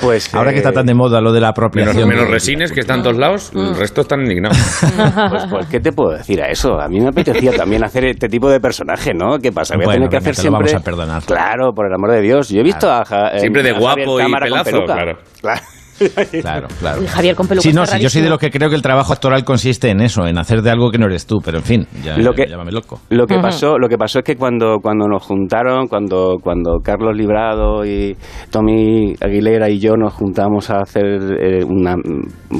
[0.00, 1.94] Pues, Ahora que está tan de moda lo de la apropiación.
[1.96, 4.56] Menos, menos de- resines que están en todos lados, el resto están indignados.
[5.30, 6.80] Pues, pues, ¿qué te puedo decir a eso?
[6.80, 9.38] A mí me apetecía también hacer este tipo de personaje, ¿no?
[9.38, 9.74] ¿Qué pasa?
[9.74, 10.72] Voy a Bueno, tener que venga, hacer te lo siempre...
[10.72, 11.22] vamos a perdonar.
[11.24, 12.48] Claro, por el amor de Dios.
[12.48, 13.04] Yo he visto a...
[13.04, 15.18] Ja- Siempre de a guapo y pelazo, claro.
[15.40, 15.60] Claro.
[16.42, 17.02] Claro, claro.
[17.06, 18.30] Javier con peluca Sí, no, sí, yo soy de rarísimo.
[18.30, 20.98] lo que creo que el trabajo actoral consiste en eso, en hacer de algo que
[20.98, 23.00] no eres tú, pero en fin, ya, Lo que- llámame loco.
[23.10, 27.16] Lo que pasó, lo que pasó es que cuando, cuando nos juntaron, cuando, cuando Carlos
[27.16, 28.16] Librado y
[28.50, 31.04] Tommy Aguilera y yo nos juntamos a hacer
[31.40, 31.96] eh, una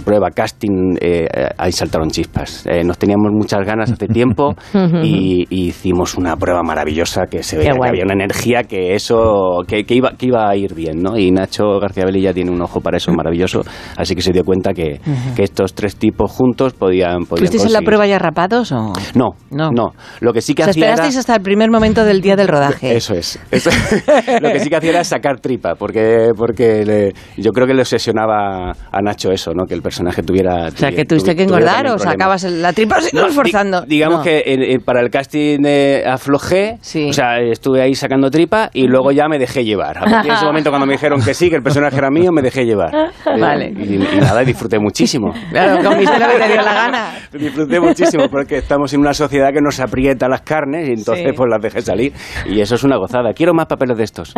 [0.04, 1.26] prueba casting, eh,
[1.58, 2.66] ahí saltaron chispas.
[2.66, 4.54] Eh, nos teníamos muchas ganas hace tiempo
[5.02, 9.60] y, y hicimos una prueba maravillosa que se veía que había una energía que eso
[9.66, 11.16] que, que iba que iba a ir bien, ¿no?
[11.16, 13.62] Y Nacho García Belli ya tiene un ojo para eso maravilloso,
[13.96, 15.00] así que se dio cuenta que,
[15.36, 18.92] que estos tres tipos juntos podían podían ¿Fuisteis en la prueba ya rapados o...?
[19.14, 19.70] No, No.
[19.70, 22.20] no, Lo que sí que O sea, hacía era- esperasteis hasta el primer momento del
[22.20, 22.96] día del rodaje.
[22.96, 23.38] eso es.
[23.50, 23.70] Eso-
[24.40, 27.82] lo que sí que hacía era sacar tripa, porque, porque le- yo creo que le
[27.82, 29.64] obsesionaba a Nacho eso, ¿no?
[29.66, 30.66] Que el personaje tuviera.
[30.66, 33.82] O sea, que tuviste que engordar o sacabas la tripa No, esforzando.
[33.82, 34.24] di- digamos No.
[34.24, 39.12] que eh, para el casting eh, aflojé, o sea, estuve ahí sacando tripa y luego
[39.12, 39.98] ya me dejé llevar.
[39.98, 42.32] A partir de ese momento, cuando me dijeron que sí, que el personaje era mío,
[42.32, 43.11] me dejé llevar.
[43.26, 43.72] Eh, Vale.
[43.76, 45.32] Y, y nada, y disfruté muchísimo.
[45.50, 47.10] Claro, comiste lo que te dio la gana.
[47.32, 51.32] Disfruté muchísimo porque estamos en una sociedad que nos aprieta las carnes y entonces Sí.
[51.36, 52.12] pues las dejé salir.
[52.46, 53.32] Y eso es una gozada.
[53.32, 54.34] Quiero más papeles de estos.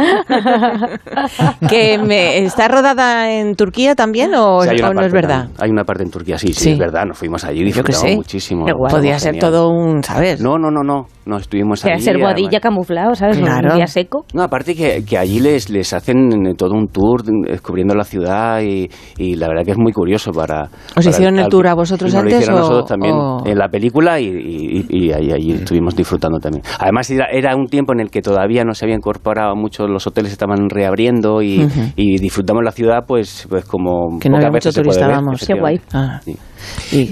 [1.68, 5.48] que me, ¿Está rodada en Turquía también o, Sí, no es verdad?
[5.58, 6.70] Hay una parte en Turquía, sí, sí, Sí.
[6.72, 7.04] es verdad.
[7.06, 8.66] Nos fuimos allí, que disfrutamos muchísimo.
[8.90, 9.50] Podía ser genial.
[9.52, 10.40] todo un, ¿sabes?
[10.40, 11.06] No, no, no, no.
[11.26, 12.02] No estuvimos Que allí.
[12.10, 13.38] además- boadilla camuflado, ¿sabes?
[13.38, 13.70] Claro.
[13.70, 14.24] Un día seco.
[14.34, 18.60] No, aparte que, que allí les, les hacen eh, todo un tour descubriendo la ciudad
[18.60, 20.68] y, y la verdad que es muy curioso para...
[20.94, 23.58] para hicieron el tour a vosotros nos lo antes hicieron o- nosotros también o- en
[23.58, 26.62] la película y, y, y ahí, allí estuvimos disfrutando también.
[26.78, 30.06] Además era, era un tiempo en el que todavía no se había incorporado mucho, los
[30.06, 34.70] hoteles estaban reabriendo y, y disfrutamos la ciudad pues, pues como Que no había mucho
[34.72, 35.44] turista, ver, vamos.
[35.46, 35.80] Qué guay.
[35.94, 36.20] Ah.
[36.24, 36.36] Sí.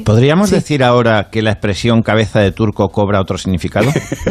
[0.04, 3.90] ¿Podríamos decir ahora que la expresión cabeza de turco cobra otro significado?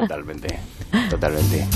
[0.00, 0.58] Totalmente,
[1.10, 1.66] totalmente.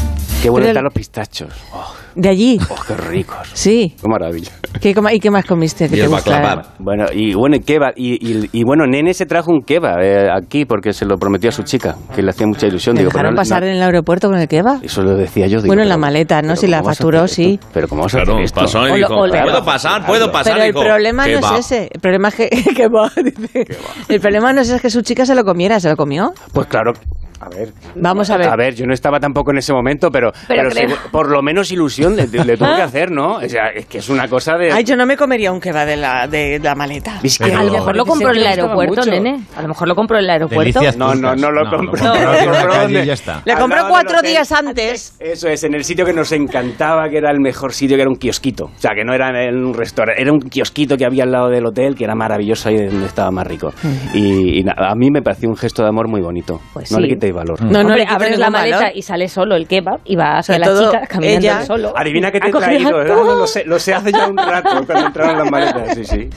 [0.42, 1.52] Qué buenos Pero- están los pistachos.
[1.72, 2.58] Oh, ¿De allí?
[2.70, 3.36] oh, qué ricos.
[3.52, 3.94] Sí.
[4.00, 4.50] Qué maravilla.
[4.80, 5.88] ¿Qué, ¿Y qué más comiste?
[5.88, 6.62] que te gustara?
[6.78, 7.92] Bueno, y bueno, y kebab.
[7.96, 11.50] Y, y, y bueno, Nene se trajo un kebab eh, aquí porque se lo prometió
[11.50, 12.94] a su chica, que le hacía mucha ilusión.
[12.96, 14.82] ¿Te Digo, dejaron pero no- pasar no- en el aeropuerto con el kebab?
[14.82, 15.58] Eso lo decía yo.
[15.58, 16.56] digo, Bueno, en la maleta, ¿no?
[16.56, 17.60] Si la ¿cómo vas a facturó, sí.
[17.74, 18.60] Pero ¿cómo vas a hacer esto?
[18.62, 20.06] pasó y O lo- dijo, o le- ¿puedo pasar?
[20.06, 20.54] ¿Puedo pasar?
[20.54, 21.90] Pero el problema no es ese.
[21.92, 23.66] El problema es que, que va, dice.
[24.08, 25.78] El problema no es que su chica se lo comiera.
[25.80, 26.32] ¿Se lo comió?
[26.54, 26.92] Pues claro.
[27.40, 27.72] A ver.
[27.96, 28.48] Vamos a ver.
[28.48, 31.30] A ver, yo no estaba tampoco en ese momento, pero, Pero pero creo- seguro- por
[31.30, 33.36] lo menos ilusión le, le tuve que hacer, ¿no?
[33.36, 34.70] O sea, es que es una cosa de...
[34.72, 37.18] Ay, yo no me comería un kebab de la, de la maleta.
[37.22, 39.44] Es que A lo mejor lo compró en el aeropuerto, nene.
[39.56, 40.80] A lo mejor lo compró en el aeropuerto.
[40.80, 43.42] Delicias No, no, no lo No, lo compró No, y ya está.
[43.44, 45.16] Le compró cuatro días antes.
[45.18, 48.10] Eso es, en el sitio que nos encantaba, que era el mejor sitio, que era
[48.10, 48.64] un kiosquito.
[48.66, 51.48] O sea, que no era en un restaurante, era un kiosquito que había al lado
[51.48, 53.72] del hotel, que era maravilloso ahí donde estaba más rico.
[54.14, 56.60] Y, y a mí me pareció un gesto de amor muy bonito.
[56.74, 57.02] Pues no sí.
[57.04, 57.62] le valor.
[57.62, 58.92] No, no Hombre, abres la maleta valor.
[58.96, 61.92] y sale solo el kebab y va hacia la chica caminando ella- solo.
[61.96, 62.90] Adivina que te Ha he traído.
[63.02, 65.94] la- Ah, no, lo sé, lo sé hace ya un rato, cuando entraron las maletas.
[65.96, 66.28] Sí, sí.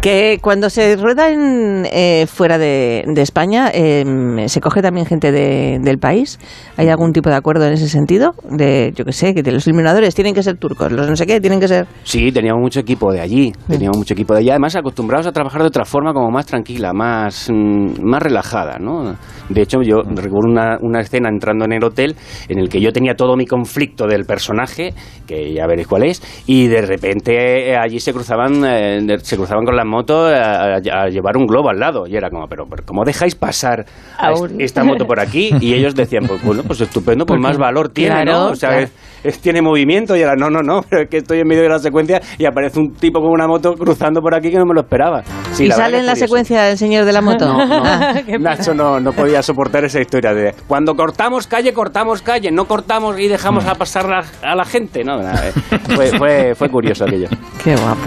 [0.00, 4.04] Que cuando se rueda en, eh, fuera de, de España, eh,
[4.46, 6.38] ¿se coge también gente de- del país?
[6.76, 8.34] ¿Hay algún tipo de acuerdo en ese sentido?
[8.50, 11.26] De, yo qué sé, que de los iluminadores tienen que ser turcos, los no sé
[11.26, 11.86] qué, tienen que ser...
[12.04, 15.62] Sí, teníamos mucho equipo de allí, teníamos mucho equipo de allí, además acostumbrados a trabajar
[15.62, 19.16] de otra forma como más tranquila, más, mm, más relajada, ¿no?
[19.48, 22.14] De hecho, yo recuerdo una, una escena entrando en el hotel
[22.48, 24.92] en el que yo tenía todo mi conflicto del personaje,
[25.26, 29.64] que ya veréis cuál es, y de repente eh, allí se cruzaban, eh, se cruzaban
[29.64, 32.06] con las motos a, a- a llevar un globo al lado.
[32.06, 33.84] Y era como, pero, pero ¿cómo dejáis pasar
[34.18, 35.50] a esta moto por aquí?
[35.60, 38.46] Y ellos decían, pues bueno, pues estupendo, pues más valor tiene, ¿no?
[38.52, 38.86] O sea, claro.
[39.22, 40.16] Es- tiene movimiento.
[40.16, 42.44] Y era, no, no, no, pero es que estoy en medio de la secuencia y
[42.44, 45.22] aparece un tipo con una moto cruzando por aquí que no me lo esperaba.
[45.52, 47.46] Sí, ¿Y la sale en la secuencia el señor de la moto?
[47.46, 47.82] No, no.
[47.88, 48.14] Ah.
[48.38, 53.18] Nacho no, no podía soportar esa historia de cuando cortamos calle, cortamos calle, no cortamos
[53.18, 55.02] y dejamos a pasar la- a la gente.
[55.04, 55.52] No, nada, eh.
[55.94, 57.28] fue, fue, fue curioso aquello.
[57.64, 58.00] Qué guapo.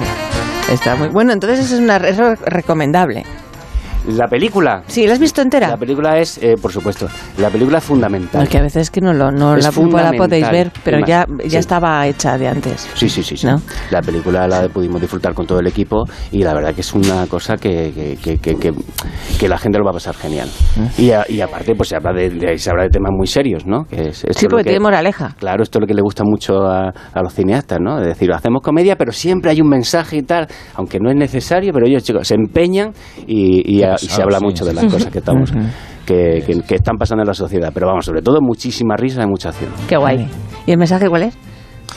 [0.72, 1.34] Está muy bueno.
[1.34, 3.24] Entonces eso es una eso es recomendable.
[4.08, 4.84] La película.
[4.88, 5.70] Sí, ¿la has visto entera?
[5.70, 8.44] La película es, eh, por supuesto, la película es fundamental.
[8.44, 11.26] No, que a veces que no, lo, no Es la, la podéis ver, pero ya,
[11.44, 11.50] sí.
[11.50, 12.90] ya estaba hecha de antes.
[12.96, 13.48] Sí, sí, sí, sí.
[13.48, 13.62] ¿No?
[13.92, 17.28] La película la pudimos disfrutar con todo el equipo y la verdad que es una
[17.28, 18.74] cosa que, que, que, que,
[19.40, 20.48] que- la gente lo va a pasar genial.
[20.98, 23.66] Y, a- y aparte, pues se habla de, de- se habla de temas muy serios,
[23.66, 23.84] ¿no?
[23.86, 25.36] Que es, Sí, porque que- tiene moraleja.
[25.38, 28.00] Claro, esto es lo que le gusta mucho a, a los cineastas, ¿no?
[28.00, 31.72] Es decir, hacemos comedia, pero siempre hay un mensaje y tal, aunque no es necesario,
[31.74, 32.94] pero ellos, chicos, se empeñan
[33.28, 34.76] y, y, a- y se habla sí, mucho de sí.
[34.78, 35.52] las cosas que estamos...
[36.06, 39.28] Que, que- que están pasando en la sociedad, pero vamos, sobre todo muchísima risa y
[39.28, 39.72] mucha acción.
[39.88, 40.28] Qué guay.
[40.66, 41.38] ¿Y el mensaje cuál es?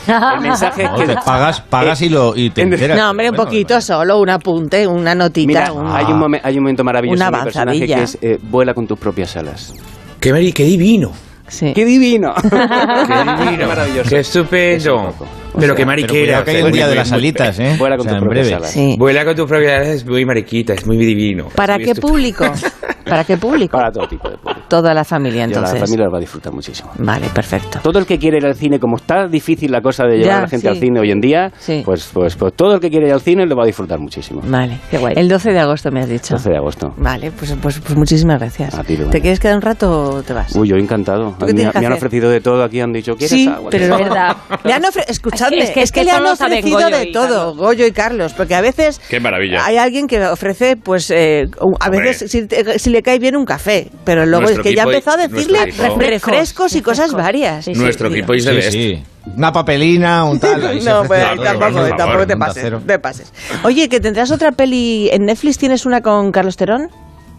[0.07, 2.97] El mensaje es que te pagas, pagas y, lo, y te enteras.
[2.97, 5.47] No, hombre, un Bueno, poquito solo, un apunte, una notita.
[5.47, 8.37] Mira, un- hay, un momen- hay un momento maravilloso Una en personaje que es eh,
[8.43, 9.73] vuela con tus propias alas.
[10.19, 11.11] Qué, qué divino.
[11.47, 11.73] Sí.
[11.73, 12.33] ¡Qué divino!
[12.41, 13.67] Qué divino.
[13.67, 14.09] maravilloso.
[14.09, 15.13] Qué estupendo.
[15.59, 16.09] Pero qué mariquera.
[16.25, 17.75] cuidado que hay un día de las alitas, ¿eh?
[17.77, 18.55] Vuela con O sea, tus en propias breve.
[18.57, 18.71] alas.
[18.71, 18.95] Sí.
[18.97, 21.47] Vuela con tus propiedades, es muy mariquita, es muy divino.
[21.55, 22.45] ¿Para qué público?
[23.05, 23.77] ¿Para qué público?
[23.77, 24.61] Para todo tipo de público.
[24.67, 25.79] Toda la familia, Y a la entonces.
[25.79, 26.89] familia lo va a disfrutar muchísimo.
[26.97, 27.79] Vale, perfecto.
[27.83, 30.37] Todo el que quiere ir al cine, como está difícil la cosa de llevar Ya,
[30.39, 30.67] a la gente sí.
[30.67, 31.83] al cine hoy en día, Sí.
[31.85, 34.41] pues, pues, pues todo el que quiere ir al cine lo va a disfrutar muchísimo.
[34.43, 34.79] Vale.
[34.89, 35.13] Qué guay.
[35.17, 36.33] El 12 de agosto me has dicho.
[36.33, 36.93] 12 de agosto.
[36.97, 38.73] Vale, pues, pues, pues muchísimas gracias.
[38.73, 38.97] A ti.
[38.97, 40.55] ¿Te quieres quedar un rato o te vas?
[40.55, 41.35] Uy, yo encantado.
[41.37, 43.69] ¿Tú qué Me, que me han ofrecido de todo aquí, han dicho, ¿quieres Sí, agua?
[43.69, 44.35] pero Es verdad.
[44.63, 45.05] Han ofre-
[45.53, 47.57] Es que- es que le han ofrecido Goyo de y todo, Carlos.
[47.57, 49.65] Goyo y Carlos, porque a veces Qué maravilla.
[49.65, 51.45] hay alguien que ofrece, pues, eh,
[51.79, 52.01] a Hombre.
[52.01, 55.19] veces si, le cae bien un café, pero luego Nuestro es que ya y- empezado
[55.21, 57.67] a decirle refrescos y cosas varias.
[57.69, 59.03] Nuestro equipo es de Sí.
[59.37, 60.61] Una papelina, un tal.
[60.85, 63.33] No, pues por tampoco, tampoco te pases, te pases.
[63.63, 66.89] Oye, que tendrás otra peli en Netflix, ¿tienes una con Carlos Terón?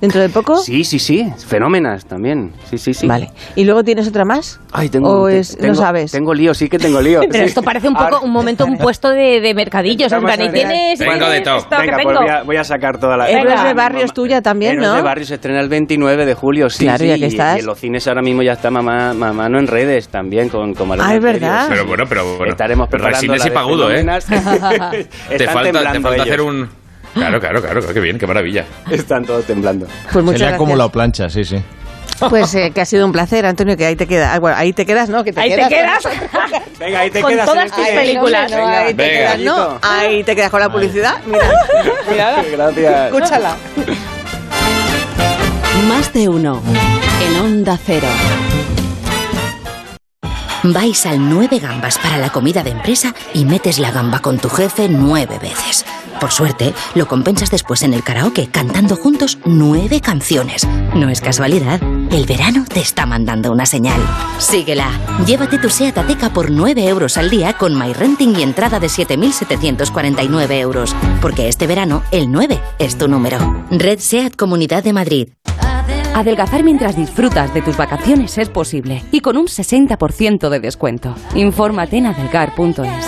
[0.01, 0.59] ¿Dentro de poco?
[0.59, 1.27] Sí, sí, sí.
[1.47, 2.53] Fenómenas también.
[2.69, 3.07] Sí, sí, sí.
[3.07, 3.31] Vale.
[3.55, 4.61] ¿Y luego tienes otra más?
[4.73, 6.13] Ay, tengo, ¿O es, tengo- no sabes?
[6.13, 7.21] Tengo lío, sí que tengo lío.
[7.31, 7.49] Pero sí.
[7.49, 10.13] esto parece un poco Ahora- un momento, un puesto de, de mercadillos.
[10.13, 11.67] En plan, y tienes, de todo.
[11.71, 13.31] Venga, pues voy a, voy a sacar toda la...
[13.31, 14.95] Héroes de Barrio es tuya también, Héroes ¿no?
[14.97, 17.09] de Barrio se estrena el 29 de julio, sí, Claro, sí.
[17.09, 17.57] ya que y- estás.
[17.57, 20.75] Y, en los cines ahora mismo ya está Mamá, mamá no en redes también con,
[20.75, 21.63] con Ah, es verdad.
[21.65, 22.53] sí, Pero bueno, pero bueno.
[22.53, 24.05] Estaremos Pero preparando Resines y Pagudo, ¿eh?
[25.37, 26.69] Te falta, te falta hacer un...
[27.17, 28.65] Claro, claro, claro, qué bien, qué maravilla.
[28.91, 29.87] Están todos temblando.
[29.87, 31.57] Pues Se muchas le ha acumulado plancha, sí, sí.
[32.31, 34.35] Pues eh, que ha sido un placer, Antonio, que ahí te quedas.
[34.35, 35.23] Ah, bueno, ahí te quedas, ¿no?
[35.25, 36.03] Que te Ahí te quedas.
[36.79, 37.47] Venga, ahí te Con quedas.
[37.47, 38.51] todas en tus este- películas.
[38.51, 39.13] No, ahí te Venga.
[39.37, 39.79] quedas, ¿no?
[39.83, 41.15] Ahí te quedas con la publicidad.
[41.27, 41.45] Mira,
[42.11, 43.07] mira, Gracias.
[43.13, 43.57] escúchala.
[45.89, 46.63] Más de uno.
[47.23, 48.09] En Onda Cero.
[50.73, 54.49] Vais al 9 gambas para la comida de empresa y metes la gamba con tu
[54.49, 55.85] jefe nueve veces.
[56.21, 60.67] Por suerte, lo compensas después en el karaoke cantando juntos nueve canciones.
[60.95, 64.01] No es casualidad, el verano te está mandando una señal.
[64.39, 64.91] Síguela.
[65.27, 70.51] Llévate tu SEAT Ateca por 9 euros al día con MyRenting y entrada de 7.749
[70.53, 70.97] euros.
[71.21, 73.65] Porque este verano, el 9 es tu número.
[73.71, 75.29] Red SEAT Comunidad de Madrid.
[76.17, 81.15] Adelgazar mientras disfrutas de tus vacaciones es posible y con un 60% de descuento.
[81.35, 83.07] Infórmate en adelgar.es.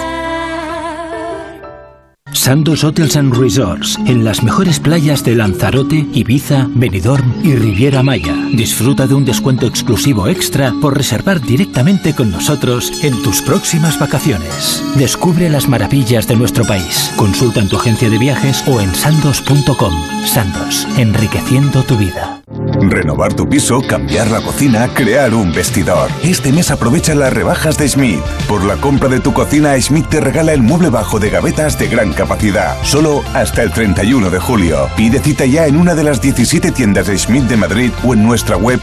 [2.33, 8.35] Sandos Hotels and Resorts, en las mejores playas de Lanzarote, Ibiza, Benidorm y Riviera Maya.
[8.53, 14.85] Disfruta de un descuento exclusivo extra por reservar directamente con nosotros en tus próximas vacaciones.
[14.97, 17.11] Descubre las maravillas de nuestro país.
[17.17, 19.95] Consulta en tu agencia de viajes o en sandos.com.
[20.27, 22.38] Sandos, enriqueciendo tu vida.
[22.51, 26.11] Renovar tu piso, cambiar la cocina, crear un vestidor.
[26.23, 28.21] Este mes aprovecha las rebajas de Schmidt.
[28.49, 31.89] Por la compra de tu cocina, Schmidt te regala el mueble bajo de gavetas de
[31.89, 32.77] gran capacidad.
[32.85, 34.89] Solo hasta el 31 de julio.
[34.97, 38.25] Pide cita ya en una de las 17 tiendas de Schmidt de Madrid o en
[38.25, 38.81] nuestra web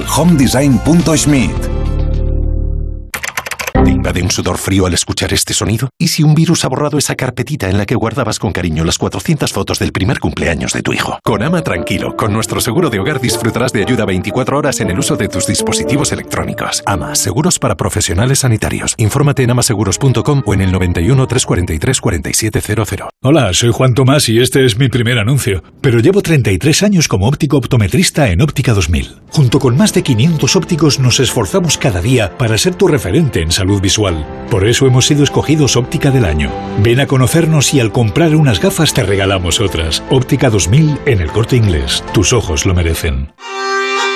[3.86, 4.06] homedesign.schmidt.
[4.06, 5.90] invade un sudor frío al escuchar este sonido?
[5.98, 9.00] ¿Y si un virus ha borrado esa carpetita en la que guardabas con cariño las
[9.00, 11.18] 400 fotos del primer cumpleaños de tu hijo?
[11.24, 15.00] Con Ama Tranquilo, con nuestro seguro de hogar disfrutarás de ayuda 24 horas en el
[15.00, 16.84] uso de tus dispositivos electrónicos.
[16.86, 18.94] Ama, seguros para profesionales sanitarios.
[18.98, 23.10] Infórmate en amaseguros.com o en el 91 343 4700.
[23.24, 25.64] Hola, soy Juan Tomás y este es mi primer anuncio.
[25.82, 29.22] Pero llevo 33 años como óptico optometrista en Óptica 2000.
[29.30, 33.52] Junto con más de 500 ópticos nos esforzamos cada día para ser tu referente en
[33.52, 34.26] salud visual.
[34.50, 36.52] Por eso hemos sido escogidos Óptica del Año.
[36.80, 40.04] Ven a conocernos y al comprar unas gafas te regalamos otras.
[40.10, 42.04] Óptica 2000 en el corte inglés.
[42.14, 43.34] Tus ojos lo merecen.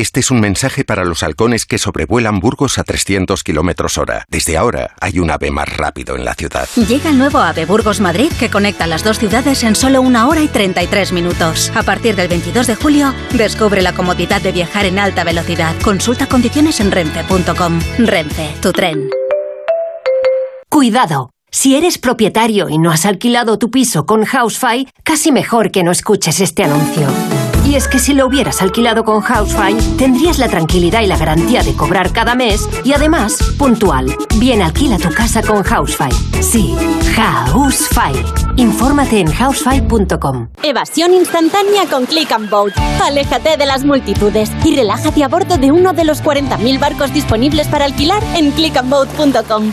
[0.00, 4.24] Este es un mensaje para los halcones que sobrevuelan Burgos a 300 kilómetros hora.
[4.30, 6.66] Desde ahora hay un ave más rápido en la ciudad.
[6.88, 10.40] Llega el nuevo AVE Burgos Madrid que conecta las dos ciudades en solo una hora
[10.40, 11.70] y 33 minutos.
[11.74, 15.76] A partir del 22 de julio, descubre la comodidad de viajar en alta velocidad.
[15.82, 17.80] Consulta condiciones en renfe.com.
[17.98, 19.10] Renfe, tu tren.
[20.70, 21.28] Cuidado.
[21.50, 25.90] Si eres propietario y no has alquilado tu piso con Housefy, casi mejor que no
[25.90, 27.06] escuches este anuncio.
[27.70, 31.62] Y es que si lo hubieras alquilado con Housefy, tendrías la tranquilidad y la garantía
[31.62, 34.12] de cobrar cada mes y además, puntual.
[34.40, 36.10] Bien alquila tu casa con Housefy.
[36.42, 36.74] Sí,
[37.14, 38.24] Housefy.
[38.56, 40.48] Infórmate en housefy.com.
[40.64, 42.72] Evasión instantánea con Click and Boat.
[43.04, 47.68] Aléjate de las multitudes y relájate a bordo de uno de los 40.000 barcos disponibles
[47.68, 49.72] para alquilar en clickandboat.com.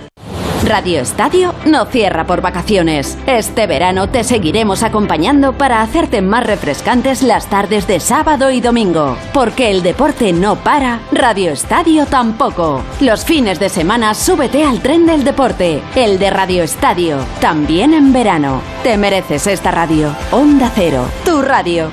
[0.71, 3.17] Radio Estadio no cierra por vacaciones.
[3.27, 9.17] Este verano te seguiremos acompañando para hacerte más refrescantes las tardes de sábado y domingo.
[9.33, 12.81] Porque el deporte no para, Radio Estadio tampoco.
[13.01, 18.13] Los fines de semana súbete al tren del deporte, el de Radio Estadio, también en
[18.13, 18.61] verano.
[18.81, 20.15] Te mereces esta radio.
[20.31, 21.91] Onda Cero, tu radio.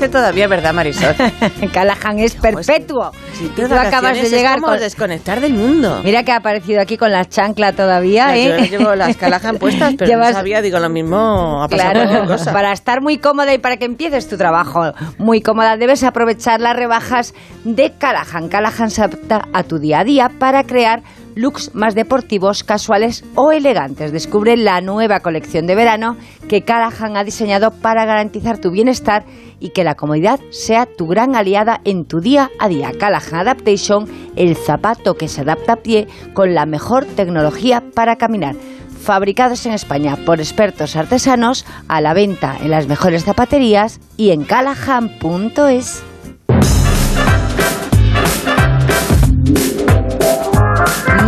[0.00, 1.14] Existe todavía, ¿verdad, Marisol?
[1.72, 3.12] Callahan es perpetuo.
[3.34, 4.78] Si tú acabas de llegar es como con...
[4.80, 6.00] desconectar del mundo.
[6.02, 8.68] Mira que ha aparecido aquí con la chancla todavía, Yo ¿eh?
[8.68, 12.52] llevo las Callahan puestas, pero Llevas- no sabía, digo, lo mismo ha pasado Claro, cosa.
[12.52, 16.76] para estar muy cómoda y para que empieces tu trabajo muy cómoda, debes aprovechar las
[16.76, 17.34] rebajas
[17.64, 18.48] de Callahan.
[18.48, 21.02] Callahan se adapta a tu día a día para crear
[21.40, 24.12] looks más deportivos, casuales o elegantes.
[24.12, 26.16] Descubre la nueva colección de verano
[26.48, 29.24] que Callahan ha diseñado para garantizar tu bienestar
[29.58, 32.92] y que la comodidad sea tu gran aliada en tu día a día.
[32.98, 38.56] Callahan Adaptation, el zapato que se adapta a pie con la mejor tecnología para caminar
[39.00, 44.44] fabricados en España por expertos artesanos, a la venta en las mejores zapaterías y en
[44.44, 46.09] callahan.es.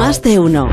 [0.03, 0.69] Más de uno.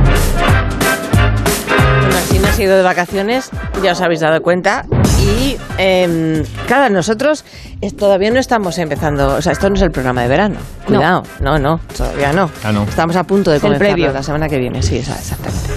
[2.59, 3.49] Ido de vacaciones,
[3.81, 4.83] ya os habéis dado cuenta.
[5.21, 7.45] Y eh, claro, nosotros
[7.79, 10.59] es- todavía no estamos empezando, o sea, esto no es el programa de verano.
[10.85, 12.49] Cuidado, no, no, todavía no.
[12.63, 12.83] Ah, no.
[12.83, 14.11] Estamos a punto de Es el comenzar previo.
[14.11, 15.69] la semana que viene, sí, exactamente.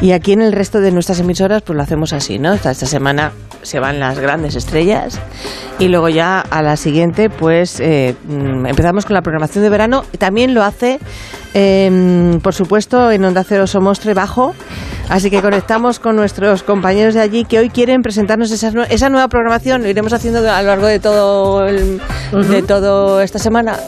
[0.00, 2.52] Y aquí en el resto de nuestras emisoras, pues lo hacemos así, ¿no?
[2.52, 5.18] Esta, esta semana se van las grandes estrellas
[5.80, 10.04] y luego ya a la siguiente, pues eh, mm, empezamos con la programación de verano.
[10.18, 11.00] También lo hace,
[11.54, 14.54] eh, por supuesto, en Onda Cero Somostre Bajo.
[15.08, 19.08] Así que conectamos con nuestros compañeros de allí que hoy quieren presentarnos esa, nue- esa
[19.08, 19.82] nueva programación.
[19.82, 22.00] Lo iremos haciendo a lo largo de todo el-
[22.32, 23.78] de todo esta semana.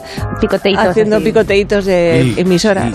[0.40, 1.26] Picoteitos, Haciendo así.
[1.26, 2.94] picoteitos de Sí, emisoras.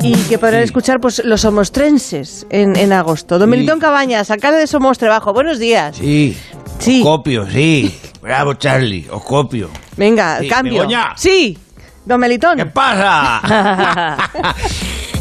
[0.00, 3.38] Y que podrán escuchar pues los somostrenses en, en agosto.
[3.38, 3.50] Don Sí.
[3.50, 5.34] Melitón Cabañas, alcalde de Somostre Bajo.
[5.34, 5.96] Buenos días.
[5.96, 6.36] Sí.
[6.78, 7.00] Sí.
[7.02, 7.94] Os copio, sí.
[8.22, 9.06] Bravo, Charlie.
[9.10, 9.68] Os copio.
[9.98, 10.80] Venga, Sí, cambio.
[10.80, 11.12] Begoña.
[11.16, 11.58] Sí.
[12.06, 12.56] Don Melitón.
[12.56, 14.16] ¿Qué pasa?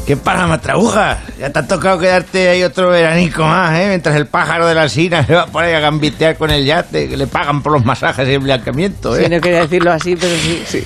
[0.09, 1.19] ¿Qué pasa, matrabujas?
[1.39, 3.85] Ya te ha tocado quedarte ahí otro veranico más, ¿eh?
[3.89, 7.07] Mientras el pájaro de la sina se va por ahí a gambitear con el yate,
[7.07, 9.25] que le pagan por los masajes y el blanqueamiento, ¿eh?
[9.25, 10.83] Sí, no quería decirlo así, pero sí, sí.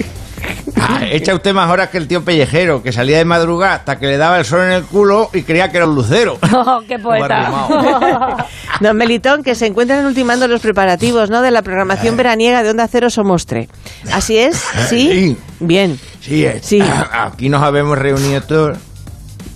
[0.75, 4.07] Ah, echa usted más horas que el tío pellejero, que salía de madrugada hasta que
[4.07, 6.37] le daba el sol en el culo y creía que era un lucero.
[6.53, 8.45] Oh, ¡Qué poeta!
[8.81, 11.41] Don Melitón, que se encuentran ultimando los preparativos ¿no?
[11.41, 13.69] de la programación veraniega de Onda Cero Somostre.
[14.11, 14.57] ¿Así es?
[14.89, 15.09] ¿Sí?
[15.09, 15.37] Sí.
[15.61, 15.97] Bien.
[16.19, 16.83] Sí, eh, Sí.
[17.13, 18.77] aquí nos habemos reunido todos.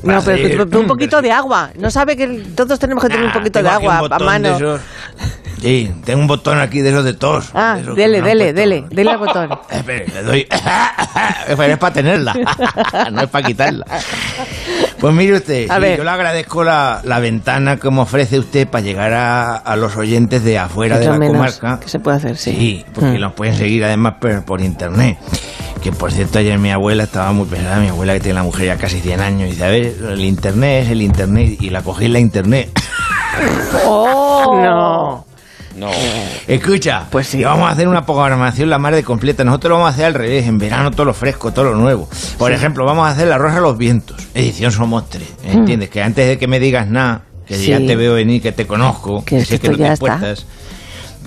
[0.03, 1.71] No, pero, un poquito de agua.
[1.77, 4.19] ¿No sabe que todos tenemos que tener un poquito de Ah, Tengo aquí agua a
[4.19, 4.79] de mano?
[5.59, 7.49] Sí, tengo un botón aquí de esos de tos.
[7.55, 9.49] Ah, de dele, han dele, dele, dele al botón.
[9.71, 10.47] Espere, le doy.
[11.47, 12.33] Es para tenerla,
[13.11, 13.85] no es para quitarla.
[14.99, 15.97] Pues mire usted, A sí, ver.
[15.97, 19.95] yo le agradezco la, la ventana que me ofrece usted para llegar a, a los
[19.95, 21.79] oyentes de afuera de la menos comarca.
[21.83, 22.51] que se puede hacer, sí.
[22.55, 23.21] Sí, porque Mm.
[23.21, 25.17] los pueden seguir además por, por internet.
[25.87, 28.65] Que por cierto, ayer mi abuela estaba muy pesada, mi abuela que tiene la mujer
[28.65, 31.81] ya casi 100 años, y dice, a ver, el internet es el internet, y la
[31.81, 32.77] cogí en la internet.
[33.85, 34.59] ¡Oh!
[34.61, 35.25] No.
[35.77, 35.89] No.
[36.45, 37.41] Escucha, pues sí.
[37.41, 39.45] vamos a hacer una programación la más de completa.
[39.45, 42.09] Nosotros lo vamos a hacer al revés, en verano todo lo fresco, todo lo nuevo.
[42.37, 42.57] Por Sí.
[42.57, 45.23] ejemplo, vamos a hacer La Rosa de los Vientos, edición Somostre.
[45.45, 45.57] Mm.
[45.59, 45.89] ¿Entiendes?
[45.89, 47.67] Que antes de que me digas nada, que Sí.
[47.67, 50.19] ya te veo venir, que te conozco, Que sé que no te está.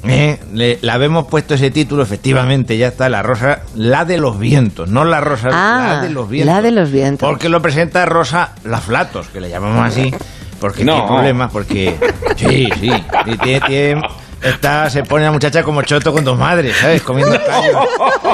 [0.05, 4.39] Eh, le, la habemos puesto ese título, efectivamente, ya está, la rosa, la de los
[4.39, 6.55] vientos, no la rosa, Ah, la de los vientos.
[6.55, 7.29] la de los vientos.
[7.29, 10.13] Porque lo presenta Rosa Laflatos, que le llamamos así,
[10.61, 10.99] porque No.
[10.99, 11.07] no.
[11.07, 11.95] problemas, porque
[12.37, 12.93] sí, sí,
[13.27, 14.03] y tiene, tiene-
[14.43, 17.03] está, se pone la muchacha como choto con dos madres, ¿sabes?
[17.03, 17.77] Comiendo callos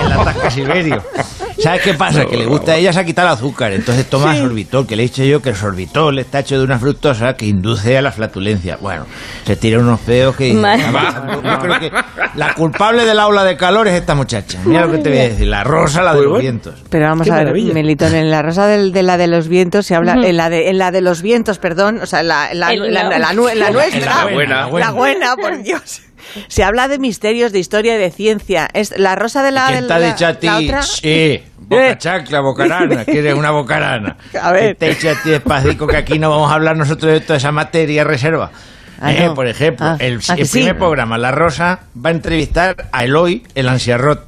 [0.02, 1.02] en la tasca Siberio.
[1.66, 2.24] ¿Sabes qué pasa?
[2.26, 4.40] Que le gusta a ella se ha quitado el azúcar, entonces toma Sí.
[4.40, 7.46] sorbitol, que le he dicho yo que el sorbitol está hecho de una fructosa que
[7.46, 8.78] induce a la flatulencia.
[8.80, 9.06] Bueno,
[9.44, 10.52] se tira unos peos que...
[10.54, 10.84] Madre.
[11.42, 11.90] Yo creo que
[12.36, 14.58] la culpable del aula de calor es esta muchacha.
[14.64, 16.74] Mira lo que te voy a decir, la rosa, la de los vientos.
[16.88, 17.74] Pero vamos Qué a ver, maravilla.
[17.74, 20.68] Melitón, en la rosa del- de la de los vientos se habla, en, la de,
[20.70, 24.68] en la de los vientos, perdón, o sea, la, la, nuestra, la buena.
[24.70, 26.02] la buena, por Dios.
[26.48, 28.68] Se habla de misterios, de historia y de ciencia.
[28.72, 30.46] Es la rosa de la, ¿Quién de te ha la- dicho a ti?
[30.46, 30.82] la otra?
[30.82, 34.16] Sí, boca chacla, bocarana, que eres una bocarana.
[34.40, 34.62] A ver.
[34.62, 37.20] ¿Quién te ha dicho a ti despacito que aquí no vamos a hablar nosotros de
[37.20, 38.50] toda esa materia reserva?
[39.00, 39.34] Ah, Eh, no.
[39.34, 40.58] Por ejemplo, Ah, el, ah, que el sí.
[40.58, 44.24] primer programa, La Rosa, va a entrevistar a Eloy, el ansiarrot.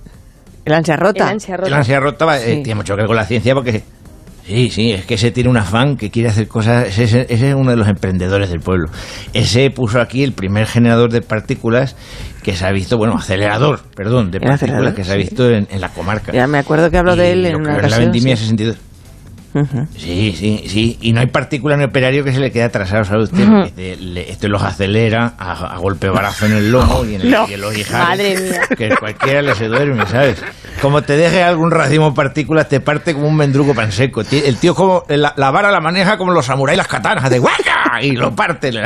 [0.64, 1.24] El ansia rota.
[1.24, 1.68] El ansia rota.
[1.68, 3.82] El ansiarrot va- eh, tiene mucho que ver con la ciencia porque...
[4.48, 6.98] Sí, sí, es que ese tiene un afán que quiere hacer cosas.
[6.98, 8.88] Ese, es uno de los emprendedores del pueblo.
[9.34, 11.96] Ese puso aquí el primer generador de partículas
[12.42, 15.20] que se ha visto, bueno, acelerador, perdón, de partículas que se ha sí.
[15.20, 16.32] visto en, en la comarca.
[16.32, 18.04] Ya me acuerdo que hablo de Y él en lo una es la ocasión.
[18.10, 18.42] vendimia sí.
[18.44, 18.76] 62.
[19.96, 20.98] Sí, sí, sí.
[21.00, 23.46] Y no hay partícula ni operario que se le quede atrasado, ¿sabe usted?
[23.64, 27.28] Este, le- este los acelera a, a golpe barazo en el lomo y en el,
[27.48, 28.60] y en los ijares, Madre mía.
[28.76, 30.42] Que cualquiera le se duerme, ¿sabes?
[30.82, 34.20] Como te deje algún racimo de partículas, te parte como un mendrugo pan seco.
[34.30, 38.00] El tío como la, la vara la maneja como los samuráis las katanas, de guaca
[38.02, 38.70] y lo parte.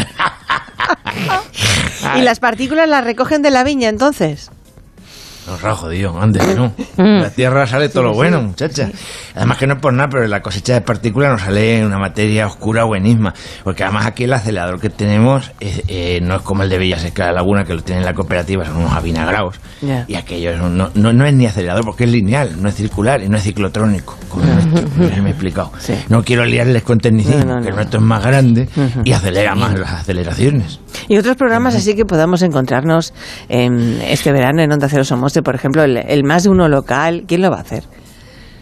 [2.16, 4.50] ¿Y las partículas las recogen de la viña entonces?
[5.46, 6.72] No ha jodido, antes que no.
[6.96, 7.20] Mm.
[7.22, 8.90] La tierra sale todo lo bueno, muchacha.
[9.34, 12.46] Además que no es por nada, pero la cosecha de partículas nos sale una materia
[12.46, 13.34] oscura buenísima.
[13.64, 17.24] Porque además aquí el acelerador que tenemos es, eh, no es como el de Villaseca
[17.26, 19.56] de la Laguna, que lo tiene en la cooperativa, son unos avinagrados.
[20.06, 22.74] Y aquello es un- no, no, no es ni acelerador porque es lineal, no es
[22.76, 24.16] circular y no es ciclotrónico.
[24.28, 25.72] Como no me he explicado.
[25.78, 25.94] Sí.
[26.08, 28.68] No quiero liarles con tecnicismo, No, que el nuestro es más grande
[29.04, 30.78] y acelera más las aceleraciones.
[31.08, 33.12] Y otros programas así que podamos encontrarnos
[33.48, 37.24] en este verano en Onda Cero Somoste, por ejemplo, el, el más de uno local,
[37.26, 37.84] ¿quién lo va a hacer?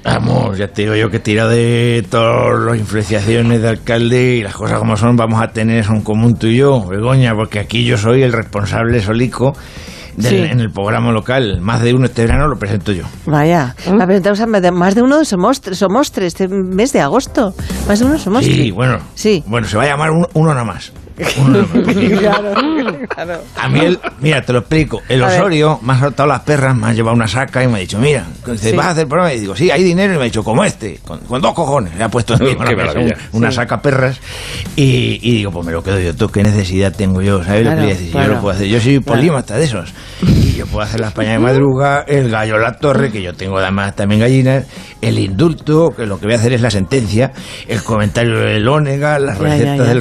[0.03, 4.55] Vamos, ya te digo yo que tira de todas las influenciaciones de alcalde y las
[4.55, 7.85] cosas como son, vamos a tener eso en común tú y yo, Begoña, porque aquí
[7.85, 9.53] yo soy el responsable solico
[10.17, 10.37] del- Sí.
[10.53, 11.61] en el programa local.
[11.61, 13.05] Más de uno este verano lo presento yo.
[13.27, 17.55] Vaya, la presentamos a más de uno de Somostre, Somostre este mes de agosto.
[17.87, 18.53] Más de uno Somostre.
[18.55, 18.99] Sí, bueno.
[19.15, 19.45] Sí.
[19.47, 20.93] Bueno, se va a llamar uno, uno nada más.
[23.57, 25.03] A mí, el, mira, te lo explico.
[25.09, 25.41] El A ver.
[25.41, 27.99] Osorio me ha soltado las perras, me ha llevado una saca y me ha dicho,
[27.99, 28.73] mira, Sí.
[28.73, 29.33] ¿vas a hacer programa?
[29.35, 30.15] Y digo, sí, hay dinero.
[30.15, 31.95] Y me ha dicho, como este, con, con dos cojones.
[31.97, 33.57] Le ha puesto un- una Sí.
[33.57, 34.19] saca perras.
[34.77, 36.15] Y, y digo, pues me lo quedo yo.
[36.15, 37.43] ¿Tú qué necesidad tengo yo?
[37.45, 38.13] ¿Sabes lo que Claro, le voy a decir?
[38.13, 38.67] Yo lo puedo hacer.
[38.69, 39.19] Yo soy Claro.
[39.19, 39.93] polímata de esos.
[40.61, 43.97] Yo puedo hacer la España de madruga, el gallo la torre, que yo tengo además
[43.97, 44.67] también gallinas,
[45.01, 47.33] el indulto, que lo que voy a hacer es la sentencia,
[47.67, 49.85] el comentario del Ónega, las Ya, ya, recetas ya.
[49.85, 50.01] del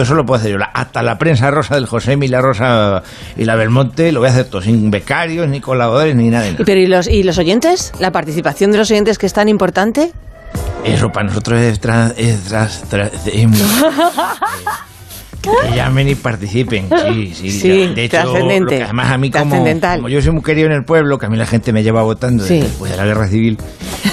[0.00, 0.58] eso lo puedo hacer yo.
[0.72, 3.02] Hasta la prensa rosa del José y la rosa
[3.36, 6.52] y la Belmonte lo voy a hacer todo, sin becarios, ni colaboradores, ni nada de
[6.52, 6.64] nada.
[6.64, 7.92] Pero ¿y los, ¿y los oyentes?
[8.00, 10.12] ¿La participación de los oyentes que es tan importante?
[10.84, 13.58] Eso para nosotros es, tras- es tras- tras- es muy-
[15.40, 17.50] Que llamen y participen, sí, sí.
[17.60, 18.34] Sí, de hecho,
[18.68, 21.36] que además a mí como, yo soy muy querido en el pueblo, que a mí
[21.36, 22.60] la gente me lleva votando Sí.
[22.60, 23.56] después de la guerra civil,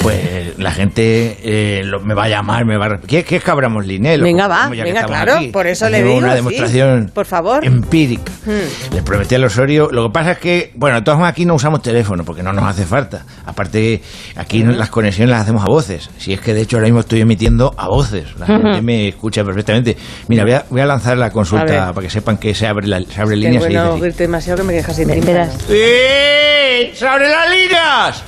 [0.04, 3.00] pues la gente eh, lo- me va a llamar, me va a...
[3.00, 4.22] ¿Qué, qué es que abramos Linel?
[4.22, 6.36] Venga, va, venga, claro, por eso le digo, Una sí.
[6.36, 7.66] demostración Por favor.
[7.66, 8.32] empírica.
[8.46, 8.94] Hmm.
[8.96, 9.90] Le prometí al Osorio.
[9.92, 12.86] Lo que pasa es que, bueno, formas aquí no usamos teléfono porque no nos hace
[12.86, 13.26] falta.
[13.46, 14.02] Aparte,
[14.36, 16.10] aquí las conexiones las hacemos a voces.
[16.18, 18.26] Si es que de hecho ahora mismo estoy emitiendo a voces.
[18.40, 19.98] La gente me escucha perfectamente.
[20.28, 23.00] Mira, voy a, voy a lanzar la consulta para que sepan que se abre, la,
[23.02, 23.62] se abre Qué línea.
[23.62, 24.02] se dice bueno así.
[24.04, 25.10] oírte demasiado que me dejas sin.
[25.10, 26.92] ¡Sí!
[26.94, 28.24] ¡Se abren las líneas!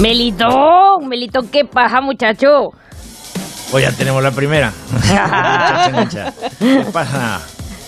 [0.00, 2.70] Melitón, Melitón, ¿qué pasa, muchacho?
[3.70, 4.72] Pues ya tenemos la primera.
[6.92, 7.40] Pasa.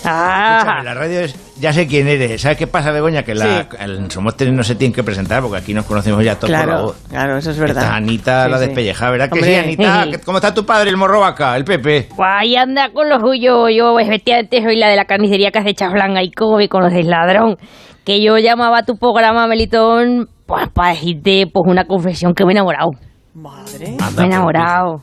[0.05, 1.34] Ah, Escúchame, la radio es.
[1.61, 2.40] Ya sé quién eres.
[2.40, 3.22] ¿Sabes qué pasa, Begoña?
[3.22, 6.36] Que la, el Somos Tres no se tienen que presentar porque aquí nos conocemos ya
[6.36, 6.96] todos por la Claro, voz.
[7.11, 7.82] claro, eso es verdad.
[7.84, 8.64] Esta Anita Sí, la sí.
[8.66, 10.07] despelleja, ¿verdad que sí, Anita?
[10.11, 12.09] ¿Qué- ¿Cómo está tu padre, el morro vaca, el Pepe?
[12.16, 13.68] Guay, anda con lo suyo.
[13.68, 17.57] Yo, efectivamente, soy la de la carnicería que hace chaflanga y como me conoces, ladrón.
[18.05, 22.53] Que yo llamaba a tu programa, Melitón, pues para decirte pues una confesión que me
[22.53, 22.90] he enamorado.
[23.34, 23.96] Madre.
[24.16, 25.03] Me he enamorado.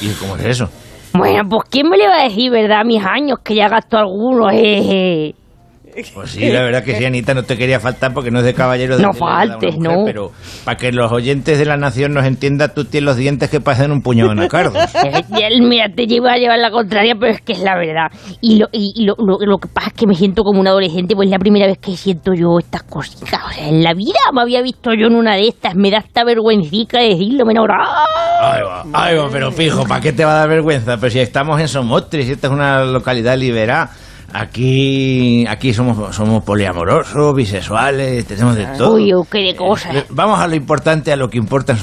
[0.00, 0.68] ¿Y cómo es eso?
[1.16, 4.52] Bueno, pues ¿quién me le va a decir, verdad, mis años, que ya gasto algunos?
[4.52, 5.34] jeje?
[6.14, 8.54] Pues sí, la verdad que sí, Anita, no te quería faltar porque no es de
[8.54, 10.04] caballero de No de faltes, mujer, no.
[10.04, 10.32] Pero
[10.64, 13.92] para que los oyentes de la nación nos entiendan, tú tienes los dientes que parecen
[13.92, 14.76] un puñado de nacardos.
[15.06, 18.10] Eh, Mira, te llevo a llevar la contraria, pero es que es la verdad.
[18.40, 20.66] Y lo, y, y lo, lo, lo que pasa es que me siento como un
[20.66, 23.40] adolescente, pues es la primera vez que siento yo estas cositas.
[23.46, 25.74] O sea, en la vida me había visto yo en una de estas.
[25.74, 27.90] Me da esta vergüencica de decirlo, me he enamorado.
[28.40, 30.96] Ahí va, ahí va, pero fijo, ¿para qué te va a dar vergüenza?
[30.96, 33.88] Pero si estamos en Somostris, esta es una localidad liberal.
[34.38, 38.94] Aquí, aquí somos, somos poliamorosos, bisexuales, tenemos de todo.
[38.94, 39.94] Uy, oh, qué de cosas.
[39.96, 41.74] Eh, Vamos a lo importante, a lo que importa.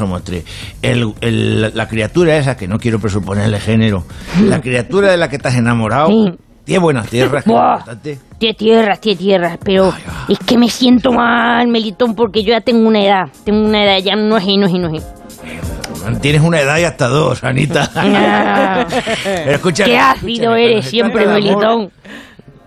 [0.84, 4.04] El, el- la criatura esa, que no quiero presuponerle género,
[4.44, 6.10] la criatura de la que estás enamorado,
[6.64, 7.50] tiene buenas tierras, que.
[8.38, 9.92] Tiene tierras, tiene tierras, pero
[10.30, 13.24] es que me siento mal, Melitón, porque yo ya tengo una edad.
[13.44, 15.04] Tengo una edad, ya no es y no es y no es.
[16.22, 17.90] Tienes una edad y hasta dos, Anita.
[17.96, 18.86] Ah.
[19.24, 21.90] Pero escúchame, Qué ácido eres siempre, Melitón.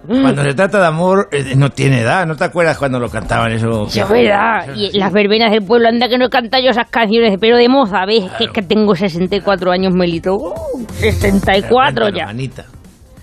[0.07, 2.27] Cuando se trata de amor, eh, no tiene edad.
[2.27, 3.87] ¿No te acuerdas cuando lo cantaban eso?
[3.89, 4.75] Sí, es verdad.
[4.75, 7.69] Y las verbenas del pueblo, anda que no he cantado yo esas canciones, pero de
[7.69, 8.31] moza, ¿ves?
[8.39, 10.35] Que, es que tengo 64 años, Melito.
[10.37, 12.29] Uh, 64 Cuéntanos, ya.
[12.29, 12.65] Anita.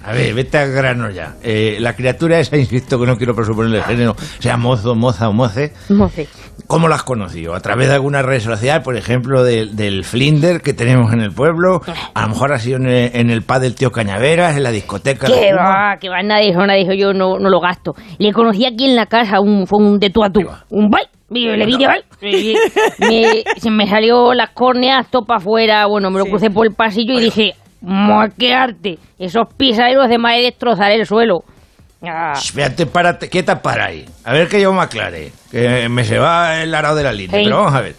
[0.03, 1.35] A ver, vete al grano ya.
[1.41, 5.73] Eh, la criatura esa, insisto que no quiero presuponerle género, sea mozo, moza o moce,
[5.89, 6.27] Moce.
[6.67, 7.55] ¿cómo la has conocido?
[7.55, 11.31] ¿A través de alguna red social, por ejemplo, del, del Flinder que tenemos en el
[11.31, 11.81] pueblo?
[12.13, 14.71] A lo mejor ha sido en el, en el pub del tío Cañaveras, en la
[14.71, 15.27] discoteca.
[15.27, 15.37] Cuba.
[15.55, 17.93] va, que va, eso, nada de eso, yo no, no lo gasto.
[18.17, 20.41] Le conocí aquí en la casa, un, fue un de tú a tú.
[20.69, 21.07] Un bye.
[21.33, 21.77] Le vi.
[22.21, 22.55] Y
[22.99, 25.87] me, se me salió las córneas, todo para afuera.
[25.87, 28.97] Bueno, me lo crucé por el pasillo y dije, ¡mua, qué arte!
[29.19, 31.43] Esos pisaderos de más de destrozar el suelo.
[32.05, 34.05] Ah, Espérate, párate, quieta para ahí.
[34.25, 35.31] A ver que yo me aclare.
[35.51, 37.39] Que me se va el arado de la línea.
[37.41, 37.95] Pero vamos a ver.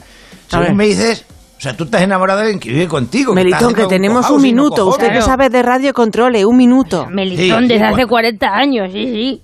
[0.49, 0.75] Según ver.
[0.75, 1.25] me dices,
[1.57, 3.33] o sea, tú estás enamorado de alguien que vive contigo.
[3.33, 4.87] que Melitón, que haciendo tenemos un minuto.
[4.89, 5.25] Usted que cojones.
[5.25, 7.07] sabe de radio, controle, un minuto.
[7.11, 8.09] Melitón, Sí, desde sí, hace bueno.
[8.09, 9.43] 40 años, sí, sí.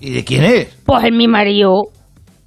[0.00, 0.68] ¿Y de quién es?
[0.84, 1.82] Pues es mi marido.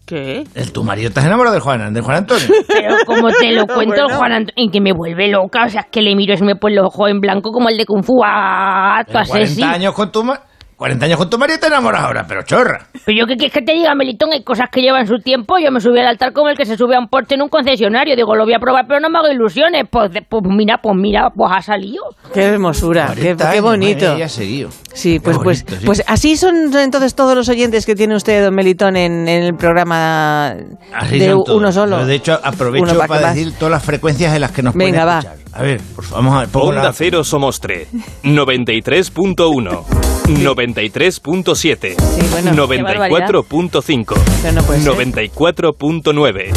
[0.06, 0.44] ¿Qué?
[0.54, 2.48] El, ¿Tu marido estás enamorado de Juan, de Juan Antonio?
[2.68, 4.18] Pero como te lo cuento, Bueno.
[4.18, 6.46] Juan Antonio, en que me vuelve loca, o sea, es que le miro y se
[6.46, 8.22] me ponen los ojos en blanco como el de Kung Fu.
[8.24, 9.02] ¡Ah!
[9.06, 9.64] Tú Pero haces 40 así.
[9.64, 10.40] años con tu ma-
[10.78, 12.88] 40 años con tu marido te enamoras ahora, pero chorra.
[13.06, 15.58] Pero yo qué quieres que te diga, Melitón, hay cosas que llevan su tiempo.
[15.58, 17.50] Yo me subí al altar como el que se sube a un porche en un
[17.50, 18.16] concesionario.
[18.16, 19.86] Digo, lo voy a probar, pero no me hago ilusiones.
[19.90, 22.04] Pues, pues mira, pues mira, pues ha salido.
[22.34, 24.18] Qué hermosura, qué, 40 qué años, bonito.
[24.18, 24.70] ya ha seguido.
[24.94, 25.86] Sí, pues, pues, sí.
[25.86, 29.56] pues así son entonces todos los oyentes que tiene usted, don Melitón, en, en el
[29.56, 30.56] programa
[30.94, 32.00] Así de uno solo.
[32.00, 35.32] Yo, de hecho, aprovecho para decir todas las frecuencias en las que nos Venga, pueden
[35.32, 35.45] va.
[35.56, 36.50] A ver, pues vamos a ver.
[36.54, 37.88] Onda la- Cero Somos 3,
[38.24, 39.86] 93.1.
[40.26, 41.96] 93.7,
[42.32, 43.30] bueno, qué barbaridad.
[43.30, 44.92] 94.5, Pero no puede ser.
[44.94, 46.52] 94.9,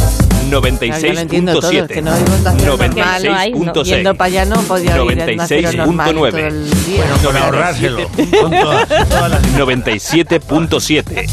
[0.48, 3.58] Claro, yo lo entiendo todo, es que 96.7, no oigo un normal, no hay, no.
[3.82, 6.46] Yendo 96.6, para allá no podía oír el nacero normal todo 96.9.
[6.46, 7.04] el día.
[7.22, 8.08] Con ahorrárselo.
[8.40, 11.26] Con todas, todas las 97.7,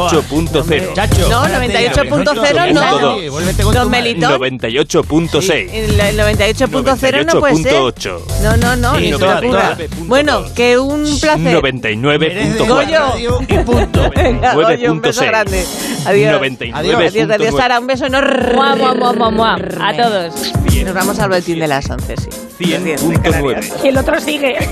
[1.28, 3.18] No, 98.0 no.
[3.20, 4.02] Sí, vuélvete con Don tu madre.
[4.02, 4.40] Melitón.
[4.40, 5.68] 98.6.
[5.72, 7.74] El, el 98.0 no puede ser.
[7.74, 8.20] 98.8.
[8.42, 9.76] No, no, no, Sí, ni se te ocurra.
[10.06, 11.62] Bueno, que un placer.
[11.62, 12.66] 99.4.
[12.66, 13.38] Goyo.
[14.16, 15.26] Venga, Goyo, un beso 9.6.
[15.26, 15.64] grande.
[16.06, 16.40] Adiós.
[16.40, 16.70] 99.9.
[16.74, 18.54] Adiós, adiós, Sara, un beso enorme.
[18.54, 19.54] Mua, mua, mua, mua, mua.
[19.80, 20.52] A todos.
[20.84, 22.28] Nos vamos al boletín de las 11, sí.
[22.58, 23.84] 100.9.
[23.84, 24.56] Y el otro sigue.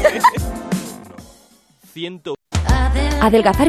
[1.94, 2.22] 100.
[3.20, 3.58] Adelgazar